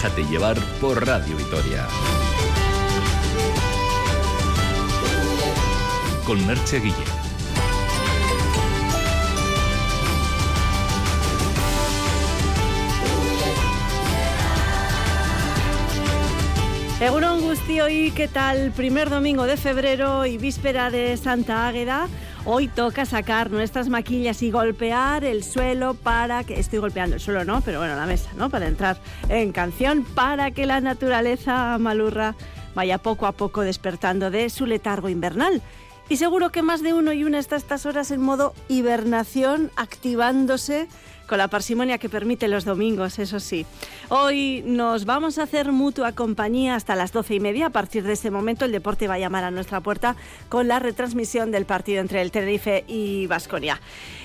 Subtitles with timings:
[0.00, 1.84] Déjate llevar por Radio Vitoria.
[6.24, 6.94] Con Merche Guille.
[17.00, 17.42] Egunon
[17.82, 18.70] hoy ¿qué tal?
[18.70, 22.06] Primer domingo de febrero y víspera de Santa Águeda.
[22.50, 26.58] Hoy toca sacar nuestras maquillas y golpear el suelo para que...
[26.58, 27.60] Estoy golpeando el suelo, ¿no?
[27.60, 28.48] Pero bueno, la mesa, ¿no?
[28.48, 28.98] Para entrar
[29.28, 32.36] en canción, para que la naturaleza malurra
[32.74, 35.60] vaya poco a poco despertando de su letargo invernal.
[36.08, 40.88] Y seguro que más de uno y una está estas horas en modo hibernación, activándose
[41.28, 43.66] con la parsimonia que permite los domingos, eso sí.
[44.08, 47.66] Hoy nos vamos a hacer mutua compañía hasta las doce y media.
[47.66, 50.16] A partir de ese momento, el deporte va a llamar a nuestra puerta
[50.48, 53.80] con la retransmisión del partido entre el Tenerife y Vasconia.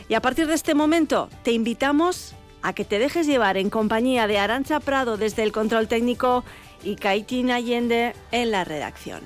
[0.08, 4.26] Y a partir de este momento, te invitamos a que te dejes llevar en compañía
[4.26, 6.44] de Arancha Prado desde el control técnico
[6.84, 9.22] y Kaitin Allende en la redacción.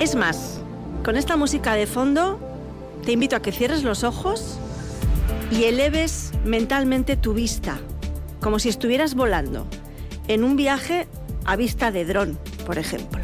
[0.00, 0.60] Es más,
[1.04, 2.38] con esta música de fondo,
[3.04, 4.56] te invito a que cierres los ojos
[5.50, 7.80] y eleves mentalmente tu vista,
[8.40, 9.66] como si estuvieras volando,
[10.28, 11.08] en un viaje
[11.44, 13.20] a vista de dron, por ejemplo.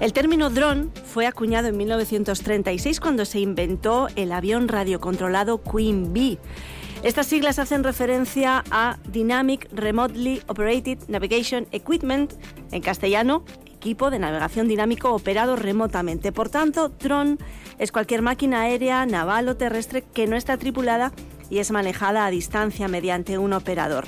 [0.00, 6.38] El término dron fue acuñado en 1936 cuando se inventó el avión radiocontrolado Queen Bee.
[7.02, 12.32] Estas siglas hacen referencia a Dynamic Remotely Operated Navigation Equipment,
[12.72, 13.44] en castellano,
[13.80, 16.32] equipo de navegación dinámico operado remotamente.
[16.32, 17.38] Por tanto, dron
[17.78, 21.12] es cualquier máquina aérea, naval o terrestre que no está tripulada
[21.48, 24.04] y es manejada a distancia mediante un operador.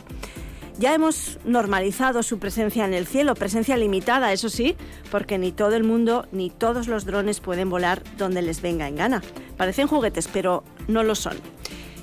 [0.79, 4.77] Ya hemos normalizado su presencia en el cielo, presencia limitada, eso sí,
[5.11, 8.97] porque ni todo el mundo ni todos los drones pueden volar donde les venga en
[8.97, 9.23] gana.
[9.57, 11.39] Parecen juguetes, pero no lo son.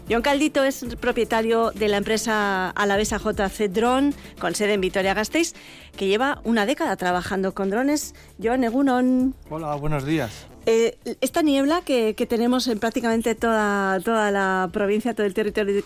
[0.09, 5.53] John Caldito es propietario de la empresa alavesa JC Drone, con sede en Vitoria-Gasteiz,
[5.95, 8.15] que lleva una década trabajando con drones.
[8.41, 9.35] John Egunon.
[9.51, 10.47] Hola, buenos días.
[10.65, 15.83] Eh, esta niebla que, tenemos en prácticamente toda, toda la provincia, todo el territorio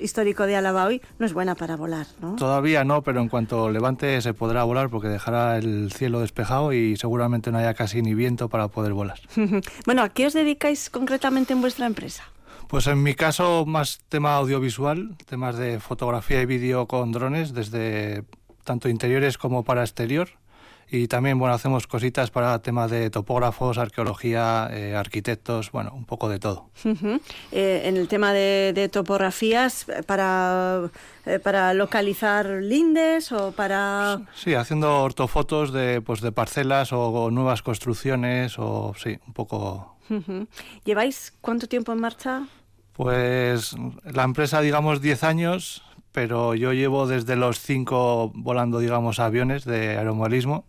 [0.00, 2.36] histórico de Álava hoy, no es buena para volar, ¿no?
[2.36, 6.96] Todavía no, pero en cuanto levante se podrá volar porque dejará el cielo despejado y
[6.96, 9.20] seguramente no haya casi ni viento para poder volar.
[9.86, 12.24] bueno, ¿a qué os dedicáis concretamente en vuestra empresa?
[12.74, 18.24] Pues en mi caso más tema audiovisual, temas de fotografía y vídeo con drones, desde
[18.64, 20.30] tanto interiores como para exterior.
[20.90, 26.28] Y también bueno hacemos cositas para temas de topógrafos, arqueología, eh, arquitectos, bueno, un poco
[26.28, 26.68] de todo.
[27.52, 30.90] Eh, en el tema de, topografías, para,
[31.26, 34.20] eh, para localizar lindes o para...
[34.34, 39.94] Sí, haciendo ortofotos de, pues, de parcelas o nuevas construcciones o sí, un poco
[40.84, 42.46] ¿Lleváis cuánto tiempo en marcha?
[42.94, 43.74] Pues
[44.04, 45.82] la empresa, digamos, 10 años,
[46.12, 50.64] pero yo llevo desde los 5 volando, digamos, aviones de aeromodelismo.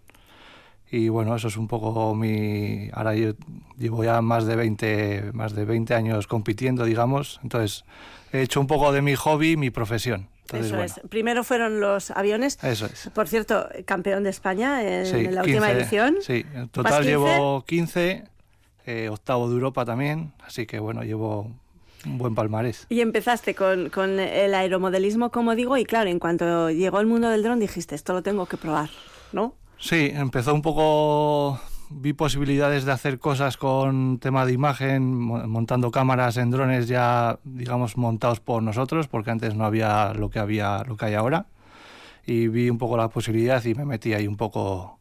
[0.90, 2.90] Y bueno, eso es un poco mi...
[2.94, 3.34] Ahora yo
[3.78, 7.40] llevo ya más de 20, más de 20 años compitiendo, digamos.
[7.44, 7.86] Entonces,
[8.32, 10.28] he hecho un poco de mi hobby, mi profesión.
[10.52, 11.00] Eso es.
[11.10, 12.64] Primero fueron los aviones.
[12.64, 13.10] Eso es.
[13.14, 16.18] Por cierto, campeón de España en, la última edición.
[16.22, 18.24] Sí, en total llevo 15
[18.86, 21.52] eh, octavo de Europa también, así que bueno, llevo
[22.06, 22.86] un buen palmarés.
[22.90, 27.30] Y empezaste con, con, el aeromodelismo, como digo, y claro, en cuanto llegó el mundo
[27.30, 28.90] del dron dijiste, esto lo tengo que probar,
[29.32, 29.56] ¿no?
[29.78, 36.38] Sí, empezó un poco, vi posibilidades de hacer cosas con tema de imagen, montando cámaras
[36.38, 40.98] en drones ya, digamos, montados por nosotros, porque antes no había lo que había, lo
[40.98, 41.48] que hay ahora,
[42.26, 44.95] y vi un poco la posibilidad y me metí ahí un poco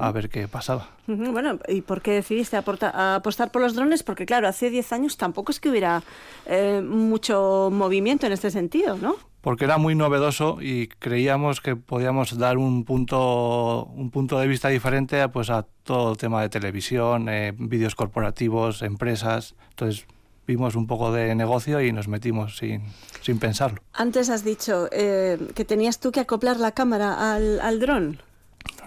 [0.00, 0.88] a ver qué pasaba.
[1.06, 4.02] Bueno, ¿y por qué decidiste apostar por los drones?
[4.02, 6.02] Porque claro, hace 10 años tampoco es que hubiera
[6.46, 9.16] eh, mucho movimiento en este sentido, ¿no?
[9.40, 14.68] Porque era muy novedoso y creíamos que podíamos dar un punto, un punto de vista
[14.68, 19.54] diferente a, pues, a todo el tema de televisión, eh, vídeos corporativos, empresas.
[19.70, 20.06] Entonces
[20.46, 22.82] vimos un poco de negocio y nos metimos sin,
[23.20, 23.80] sin pensarlo.
[23.92, 28.20] Antes has dicho eh, que tenías tú que acoplar la cámara al, al dron.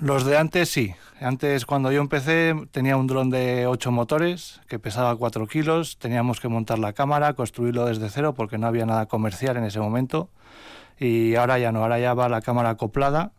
[0.01, 0.95] Los de antes sí.
[1.19, 5.99] Antes, cuando yo empecé, tenía un dron de 8 motores que pesaba 4 kilos.
[5.99, 9.79] Teníamos que montar la cámara, construirlo desde cero porque no había nada comercial en ese
[9.79, 10.31] momento.
[10.99, 13.33] Y ahora ya no, ahora ya va la cámara acoplada.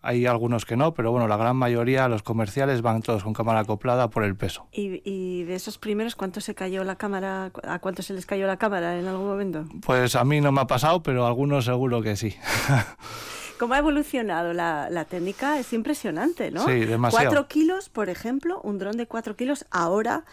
[0.00, 3.60] Hay algunos que no, pero bueno, la gran mayoría, los comerciales, van todos con cámara
[3.60, 4.68] acoplada por el peso.
[4.70, 7.50] ¿Y, y de esos primeros, cuánto se cayó la cámara?
[7.66, 9.64] ¿A cuánto se les cayó la cámara en algún momento?
[9.84, 12.36] Pues a mí no me ha pasado, pero a algunos seguro que sí.
[13.58, 15.58] ¿Cómo ha evolucionado la, la, técnica?
[15.58, 16.64] Es impresionante, ¿no?
[16.66, 17.26] Sí, demasiado.
[17.26, 20.24] Cuatro kilos, por ejemplo, un dron de cuatro kilos, ahora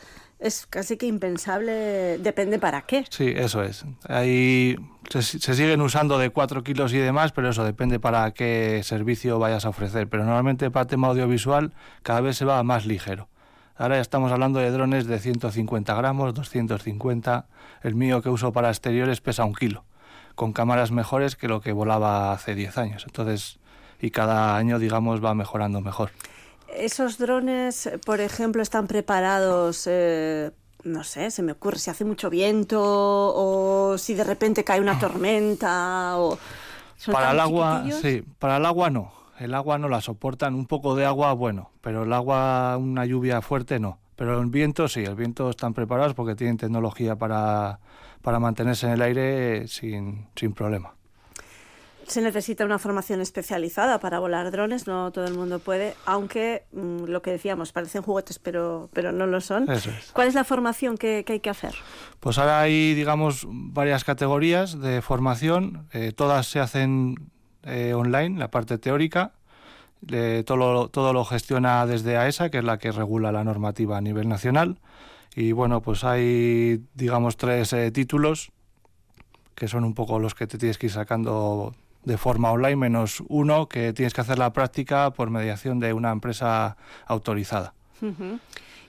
[0.41, 3.05] es casi que impensable, depende para qué.
[3.09, 3.85] Sí, eso es.
[4.09, 4.75] Ahí
[5.09, 9.37] se, se, siguen usando de 4 kilos y demás, pero eso depende para qué servicio
[9.37, 10.09] vayas a ofrecer.
[10.09, 13.29] Pero normalmente para tema audiovisual cada vez se va más ligero.
[13.75, 17.47] Ahora ya estamos hablando de drones de 150 gramos, 250.
[17.83, 19.85] El mío que uso para exteriores pesa un kilo,
[20.35, 23.03] con cámaras mejores que lo que volaba hace 10 años.
[23.05, 23.59] Entonces,
[23.99, 26.11] y cada año, digamos, va mejorando mejor.
[26.75, 30.51] ¿Esos drones, por ejemplo, están preparados, eh,
[30.83, 34.97] no sé, se me ocurre, si hace mucho viento o si de repente cae una
[34.99, 36.37] tormenta o...
[37.11, 39.11] Para el agua, sí, para el agua no.
[39.39, 43.41] El agua no la soportan, un poco de agua, bueno, pero el agua, una lluvia
[43.41, 43.97] fuerte, no.
[44.15, 47.79] Pero el viento sí, el viento están preparados porque tienen tecnología para,
[48.21, 50.93] para mantenerse en el aire sin, sin problema
[52.11, 57.05] se necesita una formación especializada para volar drones, no todo el mundo puede, aunque mmm,
[57.05, 59.69] lo que decíamos, parecen juguetes, pero, pero no lo son.
[59.71, 60.11] Eso es.
[60.11, 61.73] ¿Cuál es la formación que, que, hay que hacer?
[62.19, 67.31] Pues ahora hay, digamos, varias categorías de formación, eh, todas se hacen
[67.63, 69.33] eh, online, la parte teórica.
[70.11, 73.97] Eh, todo, lo, todo lo gestiona desde AESA, que es la que regula la normativa
[73.97, 74.79] a nivel nacional.
[75.35, 78.51] Y bueno, pues hay, digamos, tres eh, títulos
[79.55, 81.73] que son un poco los que te tienes que ir sacando
[82.03, 86.11] de forma online, menos uno que tienes que hacer la práctica por mediación de una
[86.11, 87.73] empresa autorizada.
[88.01, 88.39] Uh -huh.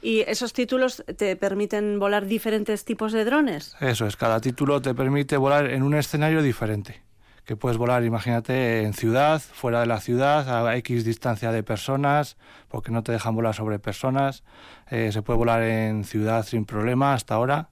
[0.00, 3.76] ¿Y esos títulos te permiten volar diferentes tipos de drones?
[3.80, 7.02] Eso es, cada título te permite volar en un escenario diferente.
[7.44, 12.36] Que puedes volar, imagínate, en ciudad, fuera de la ciudad, a X distancia de personas,
[12.68, 14.44] porque no te dejan volar sobre personas.
[14.90, 17.70] Eh, se puede volar en ciudad sin problema hasta ahora.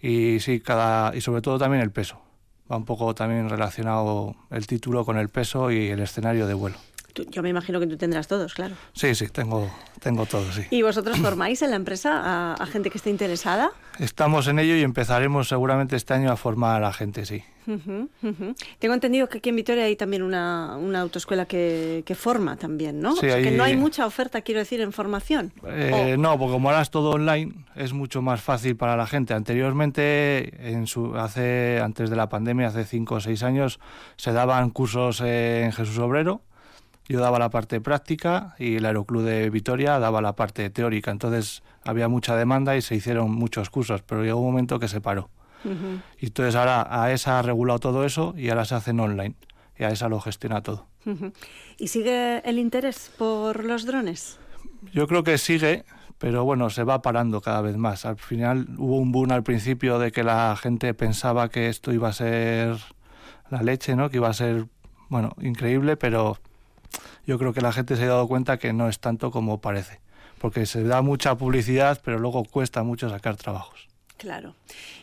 [0.00, 2.26] Y sí, cada, y sobre todo también el peso
[2.70, 6.76] va un poco también relacionado el título con el peso y el escenario de vuelo.
[7.16, 8.74] Tú, yo me imagino que tú tendrás todos, claro.
[8.92, 9.70] Sí, sí, tengo,
[10.00, 10.64] tengo todos, sí.
[10.70, 13.70] ¿Y vosotros formáis en la empresa a, a, gente que esté interesada?
[13.98, 17.42] Estamos en ello y empezaremos seguramente este año a formar a gente, sí.
[17.66, 18.54] Uh -huh, uh -huh.
[18.78, 23.00] Tengo entendido que aquí en Vitoria hay también una, una autoescuela que, que, forma también,
[23.00, 23.12] ¿no?
[23.12, 23.44] Sí, o sea, hay...
[23.44, 25.52] que no hay mucha oferta, quiero decir, en formación.
[25.66, 26.16] Eh.
[26.18, 29.32] No, porque como ahora es todo online, es mucho más fácil para la gente.
[29.32, 33.80] Anteriormente, en su, hace, antes de la pandemia, hace cinco o seis años,
[34.16, 36.42] se daban cursos en Jesús Obrero,
[37.08, 41.10] yo daba la parte práctica y el Aeroclub de Vitoria daba la parte teórica.
[41.10, 45.00] Entonces había mucha demanda y se hicieron muchos cursos, pero llegó un momento que se
[45.00, 45.30] paró.
[45.64, 46.00] Uh -huh.
[46.20, 49.34] Y entonces ahora AESA ha regulado todo eso y ahora se hacen online.
[49.78, 50.86] Y AESA lo gestiona todo.
[51.04, 51.32] Uh -huh.
[51.78, 54.38] ¿Y sigue el interés por los drones?
[54.92, 55.84] Yo creo que sigue,
[56.18, 58.04] pero bueno, se va parando cada vez más.
[58.04, 62.08] Al final hubo un boom al principio de que la gente pensaba que esto iba
[62.08, 62.76] a ser
[63.50, 64.10] la leche, ¿no?
[64.10, 64.66] Que iba a ser,
[65.08, 66.38] bueno, increíble, pero
[67.26, 70.00] yo creo que la gente se ha dado cuenta que no es tanto como parece,
[70.40, 73.88] porque se da mucha publicidad, pero luego cuesta mucho sacar trabajos.
[74.16, 74.54] Claro.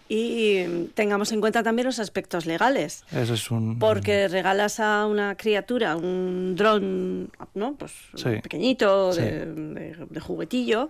[0.10, 3.04] Y tengamos en cuenta también los aspectos legales.
[3.12, 3.80] Eso es un...
[3.80, 7.76] Porque regalas a una criatura un dron, ¿no?
[7.76, 8.40] Pues sí.
[8.42, 9.22] pequeñito, Sí.
[9.22, 10.90] de, de, de, juguetillo,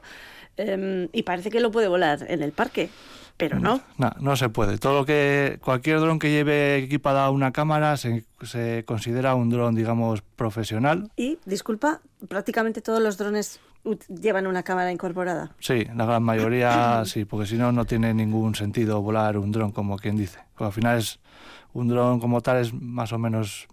[0.58, 2.90] eh, y parece que lo puede volar en el parque.
[3.44, 3.82] Pero no.
[3.98, 4.12] no.
[4.22, 4.78] No, se puede.
[4.78, 9.76] Todo lo que cualquier dron que lleve equipada una cámara se, se considera un dron,
[9.76, 11.12] digamos, profesional.
[11.18, 13.60] Y, disculpa, prácticamente todos los drones
[14.08, 15.52] llevan una cámara incorporada.
[15.60, 19.74] Sí, la gran mayoría sí, porque si no, no tiene ningún sentido volar un dron,
[19.74, 20.40] como quien dice.
[20.54, 21.20] Porque al final es
[21.74, 23.68] un dron como tal es más o menos,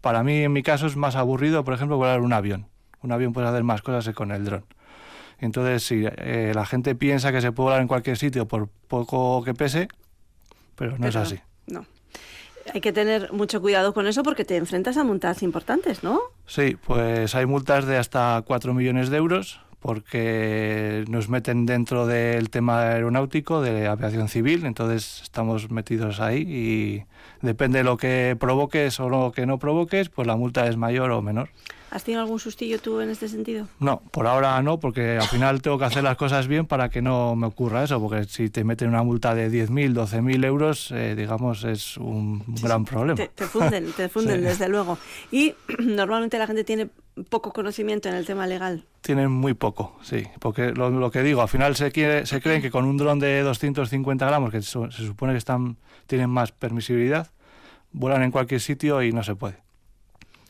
[0.00, 2.66] para mí en mi caso es más aburrido, por ejemplo, volar un avión.
[3.02, 4.64] Un avión puede hacer más cosas que con el dron.
[5.42, 9.42] Entonces, si eh, la gente piensa que se puede volar en cualquier sitio por poco
[9.42, 9.88] que pese,
[10.76, 11.40] pero no pero es así.
[11.66, 11.84] No.
[12.72, 16.20] Hay que tener mucho cuidado con eso porque te enfrentas a multas importantes, ¿no?
[16.46, 22.48] Sí, pues hay multas de hasta 4 millones de euros porque nos meten dentro del
[22.48, 27.04] tema aeronáutico, de aviación civil, entonces estamos metidos ahí y
[27.44, 31.10] depende de lo que provoques o lo que no provoques, pues la multa es mayor
[31.10, 31.48] o menor.
[31.92, 33.68] ¿Has tenido algún sustillo tú en este sentido?
[33.78, 37.02] No, por ahora no, porque al final tengo que hacer las cosas bien para que
[37.02, 41.14] no me ocurra eso, porque si te meten una multa de 10.000, 12.000 euros, eh,
[41.14, 43.16] digamos, es un sí, gran problema.
[43.16, 44.44] Te, te, funden, te funden sí.
[44.46, 44.96] desde luego.
[45.30, 46.88] Y normalmente la gente tiene
[47.28, 48.86] poco conocimiento en el tema legal.
[49.02, 52.62] Tienen muy poco, sí, porque lo, lo que digo, al final se, quiere, se creen
[52.62, 56.52] que con un dron de 250 gramos, que se, se supone que están, tienen más
[56.52, 57.30] permisibilidad,
[57.92, 59.58] vuelan en cualquier sitio y no se puede.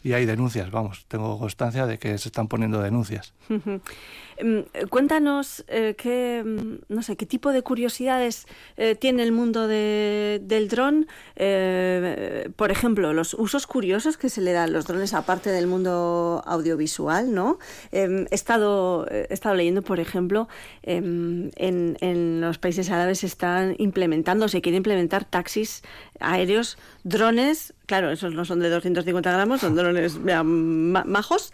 [0.02, 3.34] Y hay denuncias, vamos, tengo constancia de que se están poniendo denuncias.
[4.36, 8.46] Em, cuéntanos eh, qué, mm, no sé, qué tipo de curiosidades
[8.76, 11.06] eh, tiene el mundo del dron.
[11.36, 16.42] Eh, por ejemplo, los usos curiosos que se le dan los drones aparte del mundo
[16.46, 17.58] audiovisual, ¿no?
[17.90, 20.48] Em, he, estado, he estado leyendo, por ejemplo,
[20.82, 25.82] em, en, en los países árabes se están implementando, se quiere implementar taxis
[26.20, 31.52] aéreos, drones claro, esos no son de 250 gramos, son drones majos,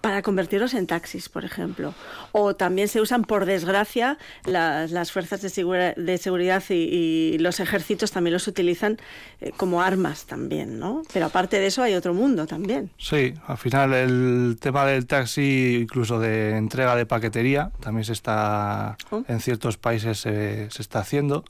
[0.00, 1.92] para convertirlos en taxis, por ejemplo.
[2.32, 8.32] O también se usan, por desgracia, las, fuerzas de, de seguridad y, los ejércitos también
[8.32, 8.98] los utilizan
[9.40, 11.02] eh, como armas también, ¿no?
[11.12, 12.90] Pero aparte de eso hay otro mundo también.
[12.98, 18.96] Sí, al final el tema del taxi, incluso de entrega de paquetería, también se está,
[19.10, 19.24] oh.
[19.28, 21.44] en ciertos países se está haciendo.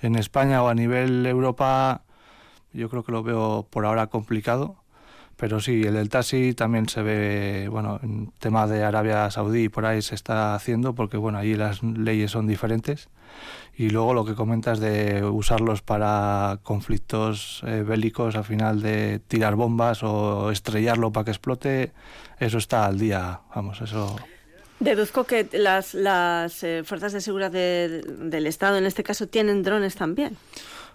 [0.00, 2.02] En España o a nivel Europa
[2.76, 4.76] yo creo que lo veo por ahora complicado.
[5.36, 9.68] Pero sí, el del taxi también se ve, bueno, en tema de Arabia Saudí y
[9.68, 13.08] por ahí se está haciendo porque, bueno, allí las leyes son diferentes.
[13.76, 19.56] Y luego lo que comentas de usarlos para conflictos eh, bélicos, al final de tirar
[19.56, 21.92] bombas o estrellarlo para que explote,
[22.38, 24.16] eso está al día, vamos, eso...
[24.80, 29.94] Deduzco que las, las eh, fuerzas de seguridad del Estado, en este caso, tienen drones
[29.94, 30.36] también.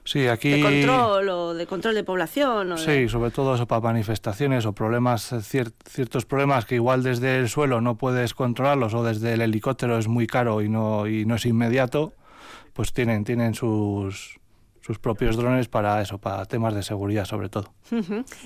[0.03, 0.51] Sí, aquí...
[0.51, 2.77] De control o de control de población.
[2.77, 7.81] sí, sobre todo eso para manifestaciones o problemas, ciertos problemas que igual desde el suelo
[7.81, 11.45] no puedes controlarlos o desde el helicóptero es muy caro y no, y no es
[11.45, 12.13] inmediato,
[12.73, 14.39] pues tienen, tienen sus,
[14.81, 17.73] sus propios drones para eso, para temas de seguridad sobre todo.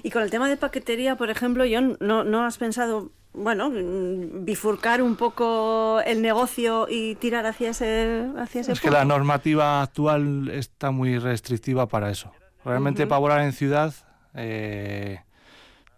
[0.03, 4.45] Y con el tema de paquetería, por ejemplo, yo no, no has pensado bueno, mm,
[4.45, 9.81] bifurcar un poco el negocio y tirar hacia ese, hacia ese Es que la normativa
[9.81, 12.31] actual está muy restrictiva para eso.
[12.63, 13.93] Realmente para volar en ciudad
[14.33, 15.19] eh,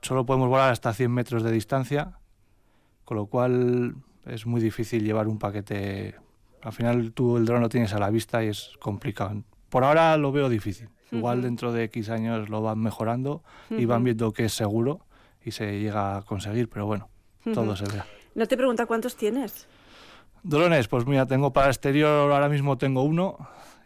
[0.01, 2.20] solo podemos volar hasta 100 metros de distancia,
[3.06, 6.15] con lo cual es muy difícil llevar un paquete.
[6.62, 9.44] Al final tú el dron lo tienes a la vista y es complicado.
[9.70, 10.89] Por ahora lo veo difícil.
[11.10, 15.06] Igual dentro de X años lo van mejorando y van viendo que es seguro
[15.41, 17.10] y se llega a conseguir, pero bueno
[17.54, 18.06] todo se vea.
[18.36, 19.68] No te pregunta cuántos tienes.
[20.44, 23.38] Drones, pues mira, tengo para exterior ahora mismo tengo uno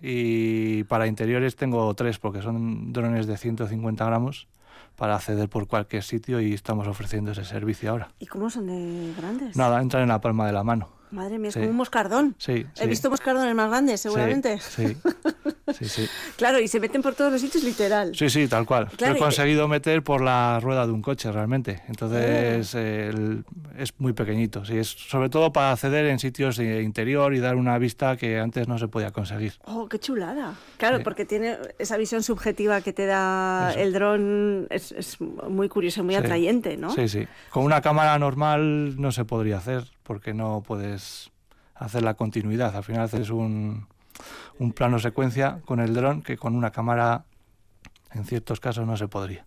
[0.02, 4.48] y para interiores tengo tres porque son drones de 150 gramos
[4.96, 8.10] para acceder por cualquier sitio y estamos ofreciendo ese servicio ahora.
[8.20, 9.56] ¿Y cómo son de grandes?
[9.56, 10.90] Nada, entran en la palma de la mano.
[11.12, 12.36] Madre mía, es como un moscardón.
[12.38, 14.60] Sí, He visto moscardones más grandes, seguramente.
[14.60, 14.98] Sí, sí,
[15.74, 18.16] sí, claro, y se meten por todos los sitios, literal.
[18.16, 18.90] Sí, sí, tal cual.
[19.00, 21.82] he conseguido meter por la rueda de un coche, realmente.
[21.88, 22.80] Entonces, ah.
[23.78, 24.66] es muy pequeñito.
[24.66, 28.40] Sí, es sobre todo para acceder en sitios de interior y dar una vista que
[28.40, 29.54] antes no se podía conseguir.
[29.66, 30.56] ¡Oh, qué chulada!
[30.78, 36.04] Claro, porque tiene esa visión subjetiva que te da el dron, es, es, muy curioso,
[36.04, 36.92] muy atrayente, ¿no?
[36.92, 37.28] Sí, sí.
[37.50, 41.32] Con una cámara normal no se podría hacer porque no puedes
[41.76, 42.76] hacer la continuidad.
[42.76, 43.88] Al final haces un,
[44.62, 47.26] un plano secuencia con el dron que con una cámara
[48.14, 49.44] en ciertos casos no se podría.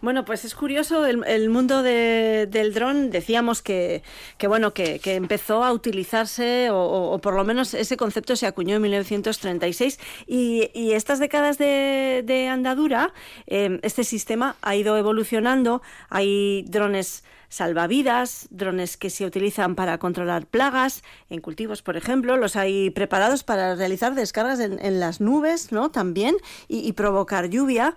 [0.00, 3.10] Bueno, pues es curioso el, mundo del dron.
[3.10, 4.02] Decíamos que,
[4.46, 9.98] bueno que, empezó a utilizarse o, por lo menos ese concepto se acuñó en 1936
[10.28, 13.12] y, y estas décadas de, andadura
[13.46, 15.82] eh, este sistema ha ido evolucionando.
[16.10, 22.56] Hay drones salvavidas, drones que se utilizan para controlar plagas en cultivos, por ejemplo, los
[22.56, 25.90] hay preparados para realizar descargas en, las nubes, ¿no?
[25.90, 27.94] También y, provocar lluvia.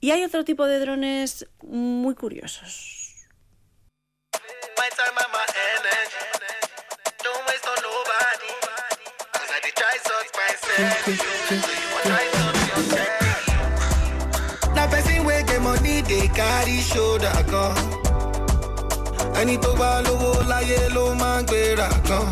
[0.00, 2.96] Y hay otro tipo de drones muy curiosos.
[19.40, 22.26] Ẹni tó bá lówó láyé ló máa ń gbéra kan.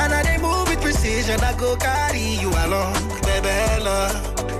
[0.00, 2.94] And I dey move with precision, I go carry you along,
[3.86, 3.98] lọ.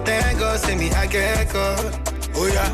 [0.05, 2.11] Thank God say me akẹ́kọ̀ọ́.
[2.41, 2.65] Oya,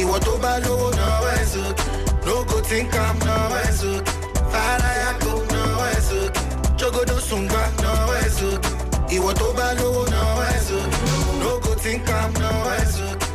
[0.00, 1.84] ìwọ tó bá lówó náwó ẹ̀ sókè.
[2.26, 4.12] No go think am náwó ẹ̀ sókè.
[4.52, 6.40] Fàlàyà kò náwó ẹ̀ sókè.
[6.78, 8.70] Jogodo sùngbà náwó ẹ̀ sókè.
[9.16, 10.98] Ìwọ tó bá lówó náwó ẹ̀ sókè.
[11.42, 13.26] No go think am náwó ẹ̀ sókè.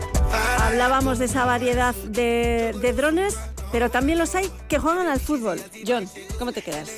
[0.62, 3.36] Hablábamos de esa variedad de, de drones
[3.74, 5.60] pero también los hay que juegan al fútbol.
[5.86, 6.92] John, ¿cómo te quedas?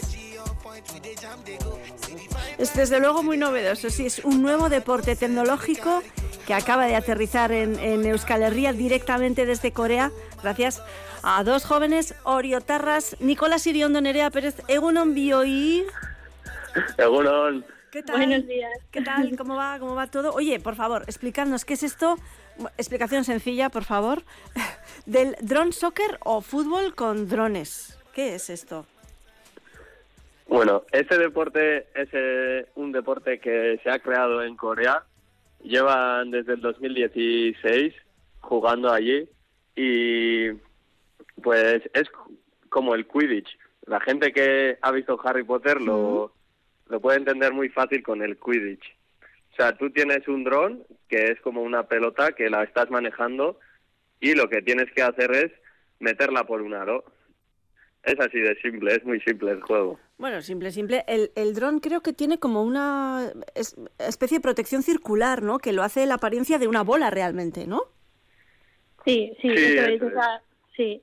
[2.58, 6.04] Es desde luego muy novedoso, sí, es un nuevo deporte tecnológico
[6.46, 10.12] que acaba de aterrizar en, Euskal Herria directamente desde Corea,
[10.44, 10.84] gracias
[11.24, 15.86] a dos jóvenes oriotarras, Nicolás Iriondo, Nerea Pérez, Egunon Bioi.
[16.98, 17.66] Egunon.
[17.90, 18.18] ¿Qué tal?
[18.18, 18.72] Buenos días.
[18.92, 19.38] ¿Qué tal?
[19.38, 19.80] ¿Cómo va?
[19.80, 20.34] ¿Cómo va todo?
[20.34, 22.18] Oye, por favor, explícanos qué es esto.
[22.78, 24.24] Explicación sencilla, por favor.
[25.06, 27.98] Del drone soccer o fútbol con drones.
[28.14, 28.86] ¿Qué es esto?
[30.48, 35.04] Bueno, este deporte es eh, un deporte que se ha creado en Corea.
[35.62, 37.94] Llevan desde el 2016
[38.40, 39.28] jugando allí
[39.76, 40.52] y
[41.42, 42.10] pues es
[42.70, 43.58] como el Quidditch.
[43.88, 46.32] La gente que ha visto Harry Potter lo,
[46.88, 48.96] lo puede entender muy fácil con el Quidditch.
[49.52, 53.60] O sea, tú tienes un dron que es como una pelota que la estás manejando
[54.20, 55.52] y lo que tienes que hacer es
[56.00, 57.04] meterla por un aro.
[58.04, 60.00] Es así de simple, es muy simple el juego.
[60.18, 61.04] Bueno, simple, simple.
[61.08, 63.32] El, el dron creo que tiene como una
[63.98, 65.58] especie de protección circular, ¿no?
[65.58, 67.82] Que lo hace la apariencia de una bola realmente, ¿no?
[69.06, 70.14] Sí, sí, eso es.
[70.76, 71.02] sí.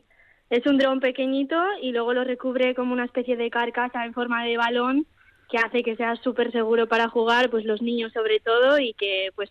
[0.51, 4.45] Es un dron pequeñito y luego lo recubre como una especie de carcasa en forma
[4.45, 5.07] de balón
[5.51, 9.31] que hace que sea súper seguro para jugar, pues los niños sobre todo, y que
[9.35, 9.51] pues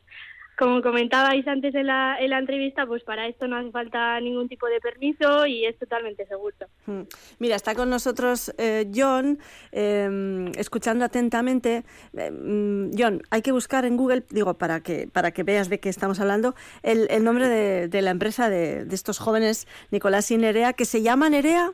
[0.57, 4.47] como comentabais antes en la, en la entrevista, pues para esto no hace falta ningún
[4.47, 6.55] tipo de permiso y es totalmente seguro.
[6.85, 7.01] Hmm.
[7.39, 9.39] Mira, está con nosotros eh, John,
[9.71, 11.83] em, escuchando atentamente.
[12.13, 15.89] Em, John, hay que buscar en Google, digo, para que, para que veas de qué
[15.89, 16.53] estamos hablando,
[16.83, 20.85] el, el nombre de, de, la empresa de, de, estos jóvenes, Nicolás y Nerea, que
[20.85, 21.71] se llama Nerea.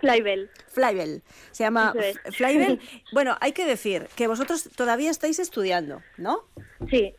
[0.00, 0.50] Flybell.
[0.68, 1.22] Flybell.
[1.52, 1.94] Se llama
[2.30, 2.80] Flybell.
[3.12, 6.44] Bueno, hay que decir que vosotros todavía estáis estudiando, ¿no?
[6.90, 7.14] Sí,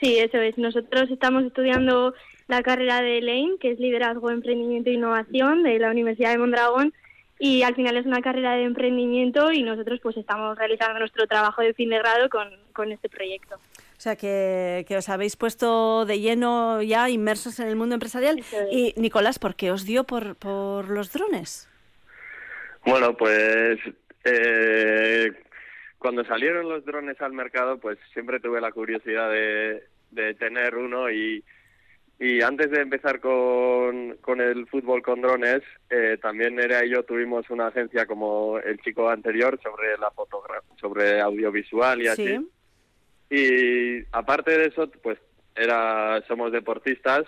[0.00, 0.56] sí, eso es.
[0.58, 2.14] Nosotros estamos estudiando
[2.48, 6.92] la carrera de Lane, que es Liderazgo, Emprendimiento e Innovación de la Universidad de Mondragón.
[7.38, 11.62] Y al final es una carrera de emprendimiento y nosotros pues estamos realizando nuestro trabajo
[11.62, 13.56] de fin de grado con, con este proyecto.
[13.56, 18.42] O sea, que, que, os habéis puesto de lleno ya inmersos en el mundo empresarial.
[18.70, 21.68] Y Nicolás, ¿por qué os dio por, por los drones?
[22.84, 23.78] Bueno, pues
[24.24, 25.32] eh,
[26.00, 31.10] cuando salieron los drones al mercado, pues siempre tuve la curiosidad de, de tener uno
[31.10, 31.44] y,
[32.18, 37.02] y antes de empezar con, con el fútbol con drones, eh, también era y yo
[37.02, 42.48] tuvimos una agencia como el chico anterior sobre la fotografía, sobre audiovisual y así.
[43.28, 45.18] Y aparte de eso, pues
[45.54, 47.24] era somos deportistas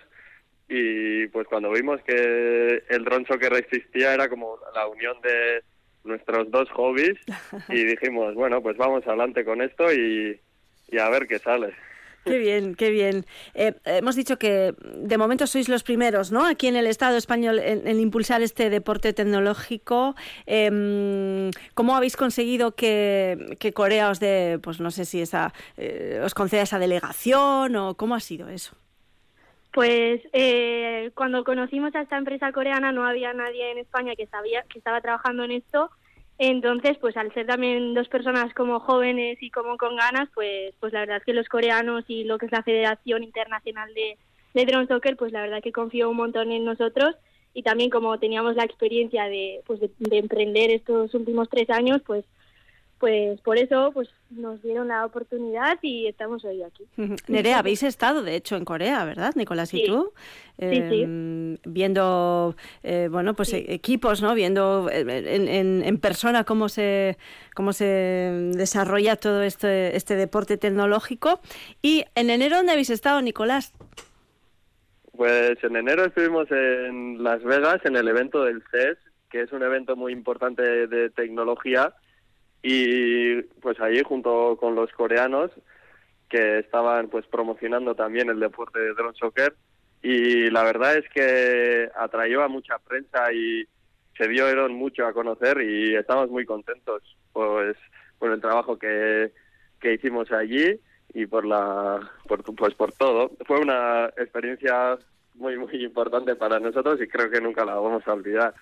[0.67, 5.63] y pues cuando vimos que el drone soccer existía era como la unión de
[6.05, 7.19] nuestros dos hobbies
[7.69, 10.41] y dijimos, bueno, pues vamos adelante con esto y,
[10.89, 11.75] y a ver qué sale.
[12.25, 13.27] Qué bien, qué bien.
[13.55, 16.47] Eh, hemos dicho que de momento sois los primeros, ¿no?
[16.47, 20.15] Aquí en el Estado español en, impulsar este deporte tecnológico.
[20.47, 26.21] Eh, ¿Cómo habéis conseguido que, que, Corea os dé, pues no sé si esa, eh,
[26.23, 28.77] os conceda esa delegación o cómo ha sido eso?
[29.73, 34.65] Pues eh, cuando conocimos a esta empresa coreana no había nadie en España que sabía
[34.69, 35.91] que estaba trabajando en esto.
[36.39, 40.93] Entonces, pues al ser también dos personas como jóvenes y como con ganas, pues, pues
[40.93, 44.19] la verdad es que los coreanos y lo que es la Federación Internacional de,
[44.55, 47.15] de Drone Soccer, pues la verdad que confió un montón en nosotros
[47.55, 52.25] y también como teníamos la experiencia de, pues de emprender estos últimos tres años, pues
[53.03, 56.85] pues por eso pues nos dieron la oportunidad y estamos hoy aquí.
[57.27, 60.13] Nerea, habéis estado de hecho en Corea, ¿verdad, Nicolás y tú?
[60.57, 61.03] Sí, sí.
[61.03, 64.37] Em, viendo, eh, bueno, pues equipos, ¿no?
[64.37, 67.19] Viendo eh, en, en, persona cómo se,
[67.57, 71.41] cómo se desarrolla todo este, este deporte tecnológico.
[71.83, 73.75] Y en enero, ¿dónde habéis estado, Nicolás?
[75.11, 78.97] Pues en enero estuvimos en Las Vegas en el evento del CES,
[79.29, 81.93] que es un evento muy importante de tecnología
[82.63, 85.51] y pues allí junto con los coreanos
[86.29, 89.55] que estaban pues promocionando también el deporte de drone soccer.
[90.03, 93.65] Y la verdad es que atrayó a mucha prensa y
[94.17, 97.77] se dieron mucho a conocer y estamos muy contentos pues
[98.19, 99.33] por el trabajo que,
[99.81, 100.81] que hicimos allí
[101.15, 103.33] y por la por, pues por todo.
[103.47, 104.97] Fue una experiencia
[105.35, 108.55] muy muy importante para nosotros y creo que nunca la vamos a olvidar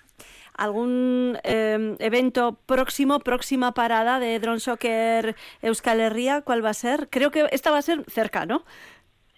[0.61, 7.07] algún eh, evento próximo, próxima parada de Drone Soccer Euskal Herria, ¿cuál va a ser?
[7.09, 8.63] Creo que esta va a ser cerca, ¿no?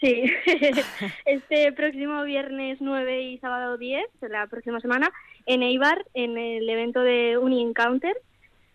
[0.02, 0.26] Sí,
[1.26, 5.12] este próximo viernes 9 y sábado 10, la próxima semana,
[5.46, 8.18] en Eibar, en el evento de Uni Encounter,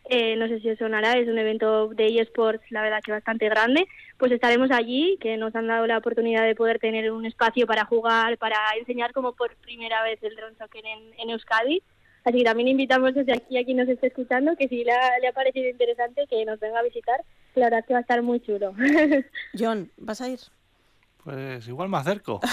[0.09, 3.47] eh, no sé si os sonará, es un evento de eSports, la verdad que bastante
[3.51, 7.67] grande, pues estaremos allí, que nos han dado la oportunidad de poder tener un espacio
[7.67, 11.83] para jugar, para enseñar como por primera vez el drone soccer en, en Euskadi,
[12.25, 15.19] Así que también invitamos desde aquí a quien nos esté escuchando que si le ha,
[15.21, 18.23] le ha parecido interesante que nos venga a visitar, la verdad que va a estar
[18.23, 18.75] muy chulo.
[19.59, 20.41] John, ¿vas a ir?
[21.25, 22.41] Pues igual me acerco.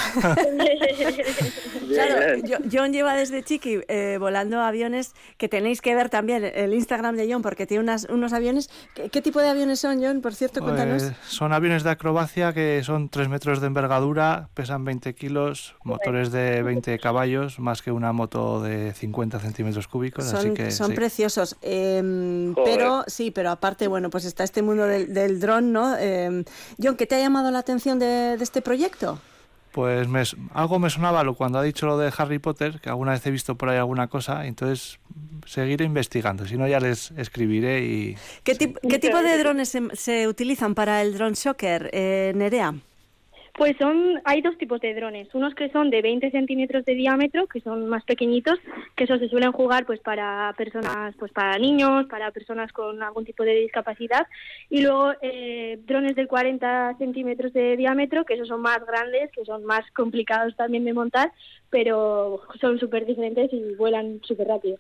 [1.93, 7.15] claro, John lleva desde chiqui eh, volando aviones que tenéis que ver también el Instagram
[7.15, 8.69] de John porque tiene unas, unos aviones.
[9.12, 10.21] ¿Qué, tipo de aviones son, John?
[10.21, 11.12] Por cierto, pues, cuéntanos.
[11.28, 16.62] son aviones de acrobacia que son 3 metros de envergadura, pesan 20 kilos, motores de
[16.63, 20.25] 20 caballos, más que una moto de 50 centímetros cúbicos.
[20.25, 21.56] Son, así que, son preciosos.
[21.62, 25.97] Em, pero sí, pero aparte, bueno, pues está este mundo del, del dron, ¿no?
[25.97, 26.43] Em,
[26.82, 29.20] John, ¿qué te ha llamado la atención de, de este proyecto?
[29.72, 33.12] Pues me, algo me sonaba lo cuando ha dicho lo de Harry Potter, que alguna
[33.12, 35.00] vez he visto por ahí alguna cosa, entonces
[35.46, 38.18] seguiré investigando, si no ya les escribiré y...
[38.44, 42.74] ¿Qué, ¿qué tipo de drones se, se, utilizan para el drone shocker, eh, Nerea?
[43.58, 47.48] Pues son, hay dos tipos de drones, unos que son de 20 centímetros de diámetro,
[47.48, 48.60] que son más pequeñitos,
[48.98, 53.24] que eso se suelen jugar pues para personas, pues para niños, para personas con algún
[53.24, 54.28] tipo de discapacidad,
[54.70, 59.46] y luego eh, drones de 40 centímetros de diámetro, que esos son más grandes, que
[59.46, 61.32] son más complicados también de montar,
[61.69, 64.78] pero son súper diferentes y vuelan súper rápido.